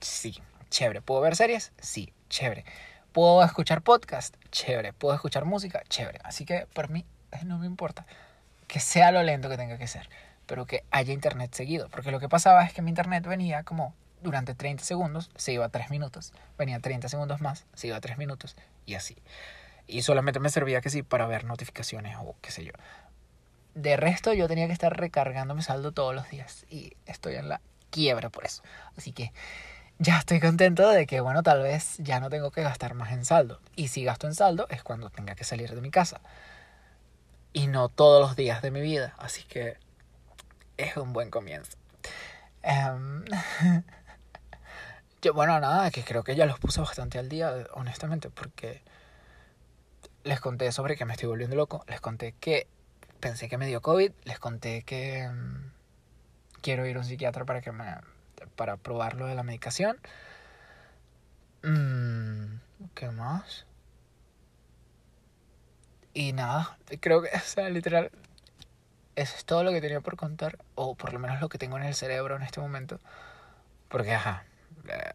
Sí, 0.00 0.40
chévere. 0.70 1.02
¿Puedo 1.02 1.20
ver 1.20 1.36
series? 1.36 1.72
Sí, 1.80 2.12
chévere. 2.28 2.64
¿Puedo 3.12 3.42
escuchar 3.44 3.82
podcast? 3.82 4.34
Chévere. 4.50 4.92
¿Puedo 4.92 5.14
escuchar 5.14 5.44
música? 5.44 5.82
Chévere. 5.88 6.20
Así 6.24 6.44
que 6.44 6.66
por 6.72 6.88
mí 6.88 7.04
eh, 7.32 7.44
no 7.44 7.58
me 7.58 7.66
importa 7.66 8.06
que 8.66 8.80
sea 8.80 9.12
lo 9.12 9.22
lento 9.22 9.48
que 9.48 9.56
tenga 9.56 9.76
que 9.78 9.86
ser, 9.86 10.08
pero 10.46 10.66
que 10.66 10.84
haya 10.90 11.12
internet 11.12 11.54
seguido. 11.54 11.88
Porque 11.88 12.10
lo 12.10 12.20
que 12.20 12.28
pasaba 12.28 12.64
es 12.64 12.72
que 12.72 12.82
mi 12.82 12.90
internet 12.90 13.26
venía 13.26 13.64
como 13.64 13.94
durante 14.22 14.54
30 14.54 14.82
segundos, 14.82 15.30
se 15.36 15.52
iba 15.52 15.66
a 15.66 15.68
3 15.68 15.90
minutos, 15.90 16.32
venía 16.58 16.80
30 16.80 17.08
segundos 17.08 17.40
más, 17.40 17.66
se 17.74 17.88
iba 17.88 17.96
a 17.96 18.00
3 18.00 18.18
minutos 18.18 18.56
y 18.86 18.94
así. 18.94 19.16
Y 19.86 20.02
solamente 20.02 20.40
me 20.40 20.48
servía 20.48 20.80
que 20.80 20.90
sí 20.90 21.02
para 21.02 21.26
ver 21.26 21.44
notificaciones 21.44 22.16
o 22.18 22.34
qué 22.40 22.50
sé 22.50 22.64
yo. 22.64 22.72
De 23.74 23.96
resto 23.96 24.32
yo 24.32 24.48
tenía 24.48 24.66
que 24.66 24.72
estar 24.72 24.96
recargando 24.96 25.54
mi 25.54 25.62
saldo 25.62 25.92
todos 25.92 26.14
los 26.14 26.28
días 26.30 26.64
y 26.70 26.94
estoy 27.06 27.34
en 27.34 27.48
la 27.48 27.60
quiebra 27.90 28.30
por 28.30 28.44
eso. 28.46 28.62
Así 28.96 29.12
que 29.12 29.32
ya 29.98 30.18
estoy 30.18 30.40
contento 30.40 30.88
de 30.88 31.06
que, 31.06 31.20
bueno, 31.20 31.42
tal 31.42 31.62
vez 31.62 31.96
ya 31.98 32.18
no 32.18 32.30
tengo 32.30 32.50
que 32.50 32.62
gastar 32.62 32.94
más 32.94 33.12
en 33.12 33.24
saldo. 33.24 33.60
Y 33.76 33.88
si 33.88 34.04
gasto 34.04 34.26
en 34.26 34.34
saldo 34.34 34.66
es 34.70 34.82
cuando 34.82 35.10
tenga 35.10 35.34
que 35.34 35.44
salir 35.44 35.74
de 35.74 35.80
mi 35.80 35.90
casa. 35.90 36.20
Y 37.52 37.68
no 37.68 37.88
todos 37.88 38.20
los 38.20 38.36
días 38.36 38.62
de 38.62 38.70
mi 38.70 38.80
vida. 38.80 39.14
Así 39.18 39.44
que 39.44 39.76
es 40.76 40.96
un 40.96 41.12
buen 41.12 41.30
comienzo. 41.30 41.76
Em, 42.62 43.24
yo, 45.22 45.34
bueno, 45.34 45.58
nada, 45.60 45.90
que 45.90 46.02
creo 46.02 46.24
que 46.24 46.36
ya 46.36 46.46
los 46.46 46.58
puse 46.58 46.80
bastante 46.80 47.18
al 47.18 47.28
día, 47.28 47.66
honestamente, 47.74 48.30
porque 48.30 48.82
les 50.24 50.40
conté 50.40 50.72
sobre 50.72 50.96
que 50.96 51.04
me 51.04 51.12
estoy 51.12 51.28
volviendo 51.28 51.56
loco, 51.56 51.84
les 51.88 52.00
conté 52.00 52.34
que 52.40 52.66
pensé 53.20 53.48
que 53.48 53.58
me 53.58 53.66
dio 53.66 53.80
COVID, 53.82 54.12
les 54.24 54.38
conté 54.38 54.82
que 54.82 55.28
mm, 55.28 55.72
quiero 56.62 56.86
ir 56.86 56.96
a 56.96 57.00
un 57.00 57.04
psiquiatra 57.04 57.44
para 57.44 57.60
que 57.60 57.72
me 57.72 57.96
para 58.56 58.76
probar 58.76 59.14
lo 59.16 59.26
de 59.26 59.34
la 59.34 59.42
medicación. 59.42 59.98
Mm, 61.62 62.56
¿Qué 62.94 63.10
más? 63.10 63.66
Y 66.12 66.32
nada, 66.32 66.78
creo 67.00 67.22
que, 67.22 67.28
o 67.34 67.40
sea, 67.40 67.68
literal, 67.70 68.10
eso 69.16 69.36
es 69.36 69.44
todo 69.44 69.64
lo 69.64 69.72
que 69.72 69.80
tenía 69.80 70.00
por 70.00 70.16
contar, 70.16 70.58
o 70.74 70.94
por 70.94 71.12
lo 71.12 71.18
menos 71.18 71.40
lo 71.40 71.48
que 71.48 71.58
tengo 71.58 71.76
en 71.76 71.84
el 71.84 71.94
cerebro 71.94 72.36
en 72.36 72.42
este 72.42 72.60
momento. 72.60 73.00
Porque, 73.88 74.12
ajá, 74.12 74.44
eh, 74.88 75.12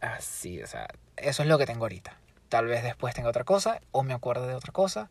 así, 0.00 0.62
o 0.62 0.66
sea, 0.66 0.88
eso 1.16 1.42
es 1.42 1.48
lo 1.48 1.58
que 1.58 1.66
tengo 1.66 1.84
ahorita. 1.84 2.18
Tal 2.48 2.66
vez 2.66 2.82
después 2.82 3.14
tenga 3.14 3.28
otra 3.28 3.44
cosa 3.44 3.80
o 3.90 4.02
me 4.02 4.14
acuerde 4.14 4.46
de 4.46 4.54
otra 4.54 4.72
cosa. 4.72 5.10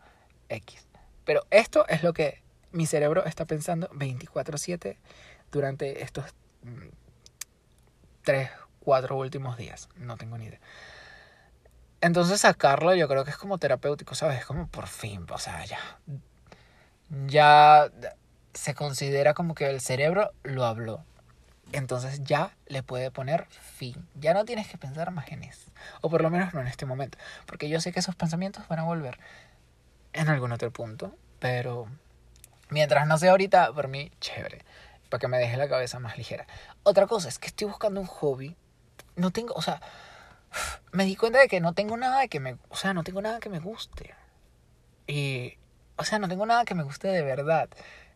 X. 0.49 0.87
Pero 1.25 1.45
esto 1.49 1.87
es 1.87 2.03
lo 2.03 2.13
que 2.13 2.43
mi 2.71 2.85
cerebro 2.85 3.25
está 3.25 3.45
pensando 3.45 3.89
24/7 3.93 4.99
durante 5.51 6.03
estos 6.03 6.25
3, 8.23 8.49
mm, 8.49 8.53
4 8.79 9.15
últimos 9.17 9.57
días. 9.57 9.89
No 9.95 10.17
tengo 10.17 10.37
ni 10.37 10.45
idea. 10.45 10.59
Entonces 12.01 12.41
sacarlo 12.41 12.93
yo 12.93 13.07
creo 13.07 13.23
que 13.23 13.31
es 13.31 13.37
como 13.37 13.57
terapéutico, 13.57 14.13
¿sabes? 14.15 14.39
Es 14.39 14.45
como 14.45 14.67
por 14.67 14.87
fin, 14.87 15.25
o 15.31 15.37
sea, 15.39 15.65
ya. 15.65 15.79
Ya 17.27 17.89
se 18.53 18.73
considera 18.73 19.33
como 19.33 19.55
que 19.55 19.69
el 19.69 19.81
cerebro 19.81 20.31
lo 20.43 20.65
habló 20.65 21.03
entonces 21.71 22.23
ya 22.23 22.55
le 22.67 22.83
puede 22.83 23.11
poner 23.11 23.47
fin. 23.49 24.07
Ya 24.15 24.33
no 24.33 24.45
tienes 24.45 24.67
que 24.67 24.77
pensar 24.77 25.11
más 25.11 25.29
en 25.29 25.43
eso. 25.43 25.71
O 26.01 26.09
por 26.09 26.21
lo 26.21 26.29
menos 26.29 26.53
no 26.53 26.61
en 26.61 26.67
este 26.67 26.85
momento. 26.85 27.17
Porque 27.45 27.69
yo 27.69 27.81
sé 27.81 27.91
que 27.91 27.99
esos 27.99 28.15
pensamientos 28.15 28.67
van 28.67 28.79
a 28.79 28.83
volver 28.83 29.19
en 30.13 30.29
algún 30.29 30.51
otro 30.51 30.71
punto. 30.71 31.15
Pero 31.39 31.87
mientras 32.69 33.07
no 33.07 33.17
sea 33.17 33.31
ahorita, 33.31 33.73
por 33.73 33.87
mí, 33.87 34.11
chévere. 34.19 34.63
Para 35.09 35.19
que 35.19 35.27
me 35.27 35.37
deje 35.37 35.57
la 35.57 35.67
cabeza 35.67 35.99
más 35.99 36.17
ligera. 36.17 36.47
Otra 36.83 37.07
cosa 37.07 37.27
es 37.27 37.39
que 37.39 37.47
estoy 37.47 37.67
buscando 37.67 37.99
un 37.99 38.07
hobby. 38.07 38.55
No 39.15 39.31
tengo, 39.31 39.53
o 39.53 39.61
sea, 39.61 39.81
me 40.91 41.05
di 41.05 41.15
cuenta 41.15 41.39
de 41.39 41.47
que 41.47 41.59
no 41.61 41.73
tengo 41.73 41.97
nada 41.97 42.27
que 42.27 42.39
me, 42.39 42.57
o 42.69 42.75
sea, 42.75 42.93
no 42.93 43.03
tengo 43.03 43.21
nada 43.21 43.39
que 43.39 43.49
me 43.49 43.59
guste. 43.59 44.13
Y, 45.07 45.57
o 45.97 46.03
sea, 46.03 46.19
no 46.19 46.27
tengo 46.27 46.45
nada 46.45 46.65
que 46.65 46.75
me 46.75 46.83
guste 46.83 47.07
de 47.07 47.21
verdad 47.21 47.69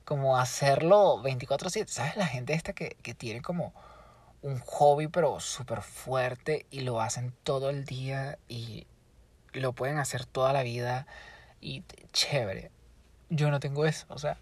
como 0.06 0.38
hacerlo 0.38 1.22
24/7. 1.22 1.88
¿Sabes? 1.88 2.18
La 2.18 2.26
gente 2.26 2.54
esta 2.54 2.74
que, 2.74 2.98
que 3.04 3.14
tiene 3.14 3.42
como 3.42 3.74
un 4.42 4.60
hobby 4.60 5.08
pero 5.08 5.40
súper 5.40 5.82
fuerte 5.82 6.66
y 6.72 6.82
lo 6.82 7.02
hacen 7.02 7.34
todo 7.44 7.70
el 7.70 7.86
día 7.86 8.40
y 8.48 8.88
lo 9.54 9.74
pueden 9.74 9.98
hacer 9.98 10.26
toda 10.26 10.54
la 10.54 10.64
vida 10.64 11.08
y 11.62 11.84
chévere. 12.12 12.72
Yo 13.30 13.52
no 13.52 13.60
tengo 13.60 13.86
eso, 13.86 14.06
o 14.10 14.18
sea, 14.18 14.38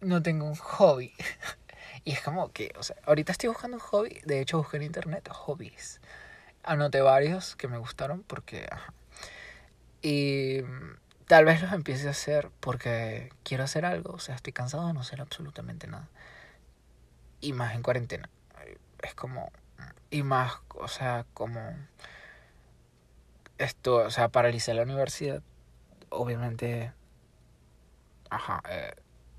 no 0.00 0.22
tengo 0.22 0.46
un 0.46 0.56
hobby. 0.56 1.12
y 2.04 2.12
es 2.12 2.20
como 2.20 2.52
que, 2.52 2.72
o 2.78 2.82
sea, 2.82 2.96
ahorita 3.04 3.32
estoy 3.32 3.48
buscando 3.48 3.76
un 3.76 3.82
hobby. 3.82 4.20
De 4.24 4.40
hecho, 4.40 4.58
busqué 4.58 4.78
en 4.78 4.84
internet 4.84 5.28
hobbies. 5.28 6.00
Anoté 6.62 7.00
varios 7.00 7.56
que 7.56 7.68
me 7.68 7.78
gustaron 7.78 8.22
porque... 8.22 8.68
Y 10.02 10.60
tal 11.26 11.44
vez 11.44 11.60
los 11.62 11.72
empiece 11.72 12.08
a 12.08 12.12
hacer 12.12 12.50
porque 12.60 13.30
quiero 13.42 13.64
hacer 13.64 13.84
algo. 13.84 14.12
O 14.12 14.18
sea, 14.18 14.34
estoy 14.34 14.52
cansado 14.52 14.86
de 14.86 14.92
no 14.92 15.00
hacer 15.00 15.20
absolutamente 15.20 15.86
nada. 15.86 16.08
Y 17.40 17.52
más 17.52 17.74
en 17.74 17.82
cuarentena. 17.82 18.28
Es 19.02 19.14
como... 19.14 19.50
Y 20.10 20.22
más, 20.22 20.52
o 20.74 20.88
sea, 20.88 21.26
como... 21.34 21.60
Esto, 23.58 23.96
o 23.96 24.10
sea, 24.10 24.28
paralicé 24.28 24.74
la 24.74 24.82
universidad. 24.82 25.42
Obviamente... 26.10 26.92
Ajá. 28.30 28.62
Eh, 28.68 28.94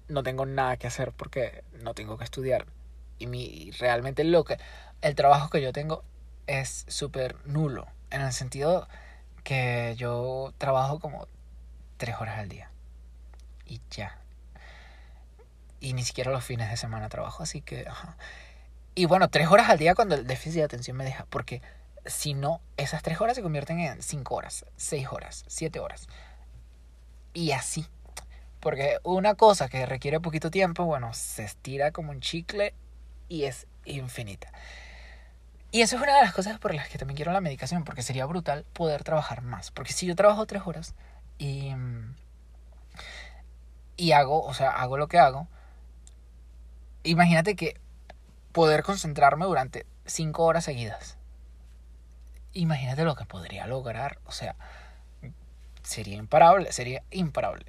no 0.08 0.24
tengo 0.24 0.46
nada 0.46 0.78
que 0.78 0.88
hacer 0.88 1.12
porque 1.12 1.64
no 1.82 1.94
tengo 1.94 2.18
que 2.18 2.24
estudiar. 2.24 2.68
Y 3.18 3.28
mi, 3.28 3.72
realmente 3.80 4.24
lo 4.24 4.44
que... 4.44 4.58
El 5.02 5.16
trabajo 5.16 5.50
que 5.50 5.62
yo 5.62 5.72
tengo 5.74 6.04
es 6.48 6.86
súper 6.88 7.36
nulo. 7.46 7.88
En 8.10 8.22
el 8.22 8.34
sentido 8.34 8.88
que 9.44 9.96
yo 9.98 10.54
trabajo 10.58 11.00
como 11.00 11.28
tres 11.98 12.16
horas 12.20 12.40
al 12.40 12.50
día. 12.50 12.72
Y 13.66 13.82
ya. 13.92 14.18
Y 15.80 15.94
ni 15.94 16.04
siquiera 16.04 16.32
los 16.32 16.44
fines 16.44 16.70
de 16.70 16.78
semana 16.78 17.10
trabajo, 17.10 17.44
así 17.44 17.62
que... 17.62 17.86
Y 18.96 19.06
bueno, 19.06 19.30
tres 19.30 19.48
horas 19.48 19.70
al 19.70 19.78
día 19.78 19.94
cuando 19.94 20.16
el 20.16 20.26
déficit 20.26 20.60
de 20.60 20.64
atención 20.64 20.98
me 20.98 21.04
deja, 21.04 21.26
porque 21.30 21.62
si 22.06 22.34
no, 22.34 22.62
esas 22.78 23.04
tres 23.04 23.22
horas 23.22 23.36
se 23.36 23.44
convierten 23.44 23.80
en 23.80 24.02
cinco 24.02 24.36
horas, 24.36 24.66
seis 24.76 25.08
horas, 25.12 25.46
siete 25.48 25.80
horas. 25.80 26.08
Y 27.34 27.52
así. 27.52 27.86
Porque 28.60 28.98
una 29.04 29.36
cosa 29.36 29.70
que 29.70 29.86
requiere 29.86 30.20
poquito 30.20 30.50
tiempo, 30.50 30.86
bueno, 30.86 31.14
se 31.14 31.44
estira 31.44 31.92
como 31.92 32.12
un 32.12 32.22
chicle 32.22 32.74
y 33.30 33.44
es 33.44 33.68
infinita. 33.86 34.52
Y 35.72 35.82
eso 35.82 35.98
es 35.98 36.02
una 36.02 36.16
de 36.16 36.22
las 36.22 36.34
cosas 36.34 36.58
por 36.60 36.74
las 36.74 36.88
que 36.88 36.98
también 36.98 37.18
quiero 37.18 37.32
la 37.34 37.42
medicación, 37.42 37.84
porque 37.84 38.02
sería 38.02 38.26
brutal 38.26 38.66
poder 38.74 39.04
trabajar 39.04 39.42
más. 39.42 39.70
Porque 39.70 39.94
si 39.94 40.08
yo 40.08 40.16
trabajo 40.16 40.46
tres 40.46 40.64
horas 40.66 40.96
y, 41.38 41.74
y 43.96 44.12
hago, 44.12 44.44
o 44.44 44.54
sea, 44.54 44.72
hago 44.72 44.98
lo 44.98 45.08
que 45.08 45.20
hago, 45.20 45.48
imagínate 47.04 47.56
que 47.56 47.80
poder 48.52 48.84
concentrarme 48.84 49.46
durante 49.46 49.86
cinco 50.06 50.46
horas 50.46 50.66
seguidas. 50.66 51.18
Imagínate 52.54 53.04
lo 53.04 53.16
que 53.16 53.26
podría 53.26 53.68
lograr, 53.68 54.20
o 54.26 54.32
sea, 54.32 54.56
sería 55.84 56.16
imparable, 56.16 56.72
sería 56.72 57.04
imparable. 57.12 57.66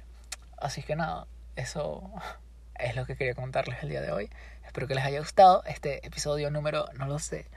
Así 0.57 0.83
que 0.83 0.95
nada, 0.95 1.27
eso 1.55 2.11
es 2.75 2.95
lo 2.95 3.05
que 3.05 3.15
quería 3.15 3.35
contarles 3.35 3.83
el 3.83 3.89
día 3.89 4.01
de 4.01 4.11
hoy. 4.11 4.29
Espero 4.65 4.87
que 4.87 4.95
les 4.95 5.05
haya 5.05 5.19
gustado 5.19 5.63
este 5.65 6.05
episodio 6.05 6.51
número, 6.51 6.85
no 6.93 7.07
lo 7.07 7.19
sé, 7.19 7.47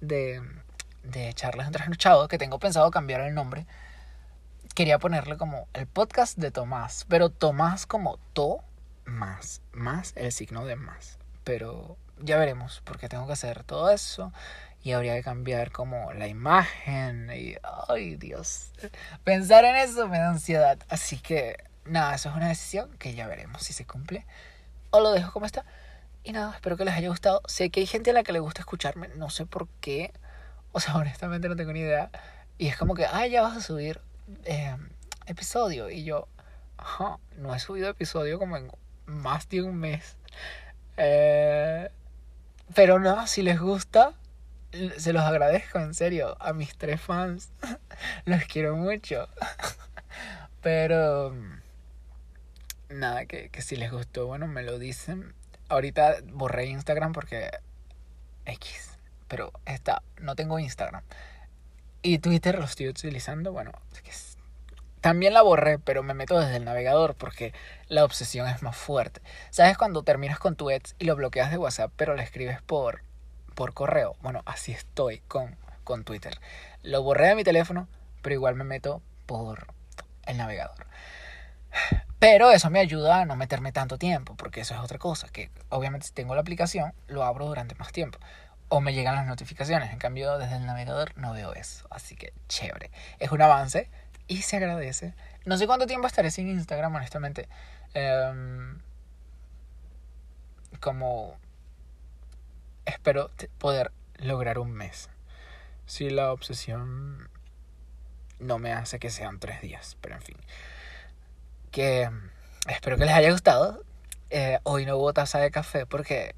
de, 0.00 0.42
de 1.02 1.32
Charlas 1.34 1.66
entre 1.66 1.84
que 2.28 2.38
tengo 2.38 2.58
pensado 2.58 2.90
cambiar 2.90 3.20
el 3.22 3.34
nombre. 3.34 3.66
Quería 4.74 4.98
ponerle 4.98 5.36
como 5.36 5.68
el 5.74 5.86
podcast 5.86 6.38
de 6.38 6.50
Tomás, 6.50 7.04
pero 7.06 7.28
Tomás 7.28 7.84
como 7.84 8.18
to 8.32 8.64
más, 9.04 9.60
más 9.72 10.14
el 10.16 10.32
signo 10.32 10.64
de 10.64 10.76
más. 10.76 11.18
Pero 11.44 11.98
ya 12.18 12.38
veremos, 12.38 12.80
porque 12.84 13.10
tengo 13.10 13.26
que 13.26 13.34
hacer 13.34 13.64
todo 13.64 13.90
eso 13.90 14.32
y 14.82 14.92
habría 14.92 15.14
que 15.14 15.22
cambiar 15.22 15.72
como 15.72 16.12
la 16.14 16.26
imagen 16.26 17.30
y 17.36 17.54
ay 17.88 18.16
Dios, 18.16 18.72
pensar 19.24 19.64
en 19.64 19.76
eso 19.76 20.08
me 20.08 20.18
da 20.18 20.30
ansiedad, 20.30 20.78
así 20.88 21.18
que 21.18 21.56
nada, 21.84 22.14
eso 22.14 22.30
es 22.30 22.34
una 22.34 22.48
decisión 22.48 22.90
que 22.98 23.14
ya 23.14 23.26
veremos 23.26 23.62
si 23.62 23.74
se 23.74 23.84
cumple 23.84 24.24
o 24.90 25.00
lo 25.00 25.12
dejo 25.12 25.32
como 25.32 25.44
está. 25.44 25.66
Y 26.24 26.32
nada, 26.32 26.54
espero 26.54 26.78
que 26.78 26.84
les 26.84 26.94
haya 26.94 27.08
gustado. 27.08 27.42
Sé 27.46 27.70
que 27.70 27.80
hay 27.80 27.86
gente 27.86 28.10
a 28.10 28.14
la 28.14 28.22
que 28.22 28.32
le 28.32 28.38
gusta 28.38 28.60
escucharme, 28.60 29.08
no 29.16 29.28
sé 29.28 29.44
por 29.44 29.68
qué. 29.80 30.12
O 30.70 30.80
sea, 30.80 30.94
honestamente 30.96 31.48
no 31.48 31.56
tengo 31.56 31.72
ni 31.72 31.80
idea. 31.80 32.10
Y 32.58 32.68
es 32.68 32.76
como 32.76 32.94
que, 32.94 33.06
ah, 33.06 33.26
ya 33.26 33.42
vas 33.42 33.56
a 33.56 33.60
subir 33.60 34.00
eh, 34.44 34.76
episodio. 35.26 35.90
Y 35.90 36.04
yo, 36.04 36.28
no 37.38 37.54
he 37.54 37.58
subido 37.58 37.88
episodio 37.88 38.38
como 38.38 38.56
en 38.56 38.70
más 39.06 39.48
de 39.48 39.62
un 39.62 39.76
mes. 39.76 40.16
Eh, 40.96 41.88
pero 42.74 42.98
no, 42.98 43.26
si 43.26 43.42
les 43.42 43.60
gusta, 43.60 44.14
se 44.96 45.12
los 45.12 45.22
agradezco, 45.22 45.78
en 45.78 45.94
serio. 45.94 46.36
A 46.40 46.52
mis 46.52 46.76
tres 46.76 47.00
fans, 47.00 47.50
los 48.24 48.44
quiero 48.44 48.76
mucho. 48.76 49.28
Pero, 50.62 51.34
nada, 52.88 53.26
que, 53.26 53.48
que 53.48 53.62
si 53.62 53.74
les 53.74 53.90
gustó, 53.90 54.28
bueno, 54.28 54.46
me 54.46 54.62
lo 54.62 54.78
dicen 54.78 55.34
ahorita 55.72 56.16
borré 56.32 56.66
Instagram 56.66 57.12
porque 57.12 57.50
X, 58.44 58.98
pero 59.28 59.52
está, 59.64 60.02
no 60.20 60.36
tengo 60.36 60.58
Instagram. 60.58 61.02
Y 62.02 62.18
Twitter 62.18 62.58
lo 62.58 62.64
estoy 62.64 62.88
utilizando, 62.88 63.52
bueno, 63.52 63.72
también 65.02 65.34
la 65.34 65.42
borré, 65.42 65.80
pero 65.80 66.04
me 66.04 66.14
meto 66.14 66.38
desde 66.38 66.56
el 66.56 66.64
navegador 66.64 67.16
porque 67.16 67.52
la 67.88 68.04
obsesión 68.04 68.48
es 68.48 68.62
más 68.62 68.76
fuerte. 68.76 69.20
¿Sabes 69.50 69.76
cuando 69.76 70.04
terminas 70.04 70.38
con 70.38 70.54
tu 70.54 70.70
ex 70.70 70.94
y 71.00 71.04
lo 71.06 71.16
bloqueas 71.16 71.50
de 71.50 71.58
WhatsApp, 71.58 71.92
pero 71.96 72.14
le 72.14 72.22
escribes 72.22 72.62
por, 72.62 73.02
por 73.56 73.74
correo? 73.74 74.14
Bueno, 74.22 74.42
así 74.46 74.70
estoy 74.70 75.18
con, 75.26 75.56
con 75.82 76.04
Twitter. 76.04 76.38
Lo 76.84 77.02
borré 77.02 77.26
de 77.26 77.34
mi 77.34 77.42
teléfono, 77.42 77.88
pero 78.22 78.34
igual 78.34 78.54
me 78.54 78.62
meto 78.62 79.02
por 79.26 79.66
el 80.26 80.36
navegador. 80.36 80.86
Pero 82.20 82.52
eso 82.52 82.70
me 82.70 82.78
ayuda 82.78 83.22
a 83.22 83.24
no 83.24 83.34
meterme 83.34 83.72
tanto 83.72 83.98
tiempo, 83.98 84.36
porque 84.36 84.60
eso 84.60 84.74
es 84.74 84.80
otra 84.80 84.98
cosa, 84.98 85.28
que 85.28 85.50
obviamente 85.68 86.06
si 86.06 86.12
tengo 86.12 86.36
la 86.36 86.42
aplicación, 86.42 86.94
lo 87.08 87.24
abro 87.24 87.46
durante 87.46 87.74
más 87.74 87.90
tiempo. 87.90 88.20
O 88.72 88.80
me 88.80 88.94
llegan 88.94 89.14
las 89.14 89.26
notificaciones. 89.26 89.92
En 89.92 89.98
cambio, 89.98 90.38
desde 90.38 90.56
el 90.56 90.64
navegador 90.64 91.16
no 91.18 91.32
veo 91.32 91.52
eso. 91.52 91.86
Así 91.90 92.16
que 92.16 92.32
chévere. 92.48 92.90
Es 93.18 93.30
un 93.30 93.42
avance 93.42 93.90
y 94.28 94.42
se 94.42 94.56
agradece. 94.56 95.14
No 95.44 95.58
sé 95.58 95.66
cuánto 95.66 95.86
tiempo 95.86 96.06
estaré 96.06 96.30
sin 96.30 96.48
Instagram, 96.48 96.94
honestamente. 96.94 97.48
Em, 97.92 98.78
como 100.80 101.36
espero 102.86 103.30
poder 103.58 103.92
lograr 104.16 104.58
un 104.58 104.72
mes. 104.72 105.10
Si 105.84 106.08
la 106.08 106.32
obsesión 106.32 107.28
no 108.38 108.58
me 108.58 108.72
hace 108.72 108.98
que 108.98 109.10
sean 109.10 109.38
tres 109.38 109.60
días, 109.60 109.98
pero 110.00 110.14
en 110.14 110.22
fin 110.22 110.38
que 111.72 112.08
espero 112.68 112.96
que 112.96 113.06
les 113.06 113.14
haya 113.14 113.32
gustado. 113.32 113.82
Eh, 114.30 114.60
hoy 114.62 114.86
no 114.86 114.96
hubo 114.96 115.12
taza 115.12 115.40
de 115.40 115.50
café 115.50 115.86
porque 115.86 116.36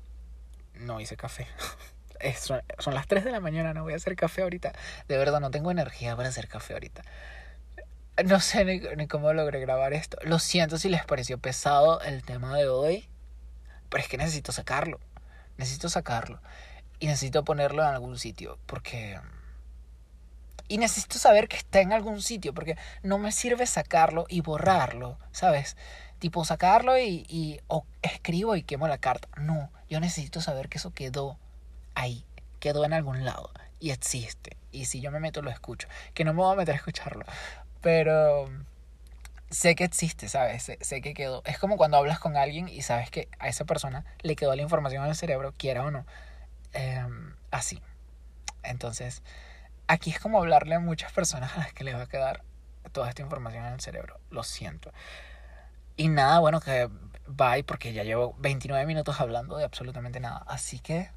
no 0.74 1.00
hice 1.00 1.16
café. 1.16 1.46
son, 2.32 2.62
son, 2.78 2.94
las 2.94 3.06
3 3.06 3.24
de 3.24 3.32
la 3.32 3.40
mañana, 3.40 3.74
no 3.74 3.82
voy 3.82 3.92
a 3.92 3.96
hacer 3.96 4.16
café 4.16 4.42
ahorita. 4.42 4.72
De 5.08 5.18
verdad, 5.18 5.40
no 5.40 5.50
tengo 5.50 5.70
energía 5.70 6.16
para 6.16 6.28
hacer 6.28 6.48
café 6.48 6.74
ahorita. 6.74 7.02
No 8.24 8.40
sé 8.40 8.64
ni, 8.64 8.80
ni 8.96 9.06
cómo 9.08 9.32
logré 9.32 9.60
grabar 9.60 9.92
esto. 9.92 10.16
Lo 10.22 10.38
siento 10.38 10.78
si 10.78 10.88
les 10.88 11.04
pareció 11.04 11.38
pesado 11.38 12.00
el 12.00 12.22
tema 12.22 12.56
de 12.56 12.68
hoy. 12.68 13.08
Pero 13.88 14.02
es 14.02 14.08
que 14.08 14.16
necesito 14.16 14.52
sacarlo. 14.52 15.00
Necesito 15.56 15.88
sacarlo. 15.88 16.40
Y 17.00 17.06
necesito 17.06 17.44
ponerlo 17.44 17.82
en 17.82 17.88
algún 17.88 18.18
sitio. 18.18 18.58
Porque 18.66 19.18
y 20.66 20.78
necesito 20.78 21.18
saber 21.18 21.48
que 21.48 21.56
está 21.56 21.80
en 21.80 21.92
algún 21.92 22.22
sitio, 22.22 22.54
porque 22.54 22.76
no 23.02 23.18
me 23.18 23.32
sirve 23.32 23.66
sacarlo 23.66 24.24
y 24.28 24.40
borrarlo, 24.40 25.18
¿sabes? 25.30 25.76
Tipo 26.18 26.44
sacarlo 26.44 26.98
y, 26.98 27.26
y 27.28 27.60
escribo 28.00 28.56
y 28.56 28.62
quemo 28.62 28.88
la 28.88 28.98
carta. 28.98 29.28
No, 29.38 29.70
yo 29.90 30.00
necesito 30.00 30.40
saber 30.40 30.68
que 30.68 30.78
eso 30.78 30.92
quedó 30.92 31.38
ahí, 31.94 32.24
quedó 32.60 32.84
en 32.84 32.92
algún 32.92 33.24
lado 33.24 33.50
y 33.80 33.90
existe. 33.90 34.56
Y 34.72 34.86
si 34.86 35.00
yo 35.00 35.10
me 35.10 35.20
meto 35.20 35.42
lo 35.42 35.50
escucho, 35.50 35.88
que 36.14 36.24
no 36.24 36.32
me 36.32 36.42
voy 36.42 36.52
a 36.52 36.56
meter 36.56 36.74
a 36.74 36.78
escucharlo, 36.78 37.24
pero 37.80 38.48
sé 39.50 39.74
que 39.74 39.84
existe, 39.84 40.28
¿sabes? 40.28 40.70
Sé, 40.80 41.00
que 41.00 41.14
quedó. 41.14 41.42
Es 41.44 41.58
como 41.58 41.76
cuando 41.76 41.96
hablas 41.96 42.18
con 42.18 42.36
alguien 42.36 42.68
y 42.68 42.82
sabes 42.82 43.10
que 43.10 43.28
a 43.38 43.48
esa 43.48 43.64
persona 43.64 44.04
le 44.22 44.36
quedó 44.36 44.54
la 44.56 44.62
información 44.62 45.04
en 45.04 45.10
el 45.10 45.16
cerebro, 45.16 45.52
quiera 45.56 45.84
o 45.84 45.90
no. 45.90 46.06
Em, 46.72 47.34
así. 47.50 47.80
Entonces, 48.62 49.22
aquí 49.86 50.10
es 50.10 50.18
como 50.18 50.38
hablarle 50.38 50.74
a 50.74 50.80
muchas 50.80 51.12
personas 51.12 51.52
a 51.56 51.58
las 51.58 51.72
que 51.72 51.84
les 51.84 51.94
va 51.94 52.02
a 52.02 52.08
quedar 52.08 52.42
toda 52.92 53.08
esta 53.08 53.22
información 53.22 53.64
en 53.64 53.74
el 53.74 53.80
cerebro. 53.80 54.18
Lo 54.30 54.42
siento. 54.42 54.92
Y 55.96 56.08
nada, 56.08 56.40
bueno, 56.40 56.60
que 56.60 56.88
bye, 57.26 57.64
porque 57.64 57.92
ya 57.92 58.02
llevo 58.02 58.34
29 58.38 58.86
minutos 58.86 59.20
hablando 59.20 59.56
de 59.56 59.64
absolutamente 59.64 60.20
nada. 60.20 60.44
Así 60.46 60.80
que 60.80 61.10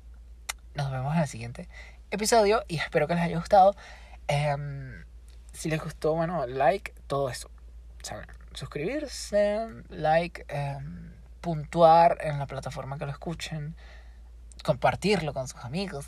nos 0.78 0.92
vemos 0.92 1.16
en 1.16 1.22
el 1.22 1.28
siguiente 1.28 1.68
episodio 2.12 2.64
y 2.68 2.78
espero 2.78 3.08
que 3.08 3.16
les 3.16 3.24
haya 3.24 3.38
gustado. 3.38 3.76
Em, 4.28 5.04
si 5.52 5.70
les 5.70 5.82
gustó, 5.82 6.14
bueno, 6.14 6.46
like, 6.46 6.94
todo 7.08 7.30
eso. 7.30 7.50
¿Saben? 8.04 8.28
Suscribirse, 8.54 9.68
like, 9.90 10.46
em, 10.48 11.14
puntuar 11.42 12.20
en 12.22 12.38
la 12.38 12.46
plataforma 12.46 12.98
que 12.98 13.06
lo 13.06 13.12
escuchen, 13.12 13.76
compartirlo 14.64 15.34
con 15.34 15.48
sus 15.48 15.64
amigos. 15.66 16.06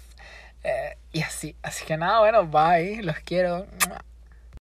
Eh, 0.64 0.98
y 1.14 1.22
así, 1.24 1.56
así 1.64 1.86
que 1.86 1.98
nada, 1.98 2.20
bueno, 2.20 2.46
bye, 2.46 3.02
los 3.02 3.18
quiero. 3.20 3.66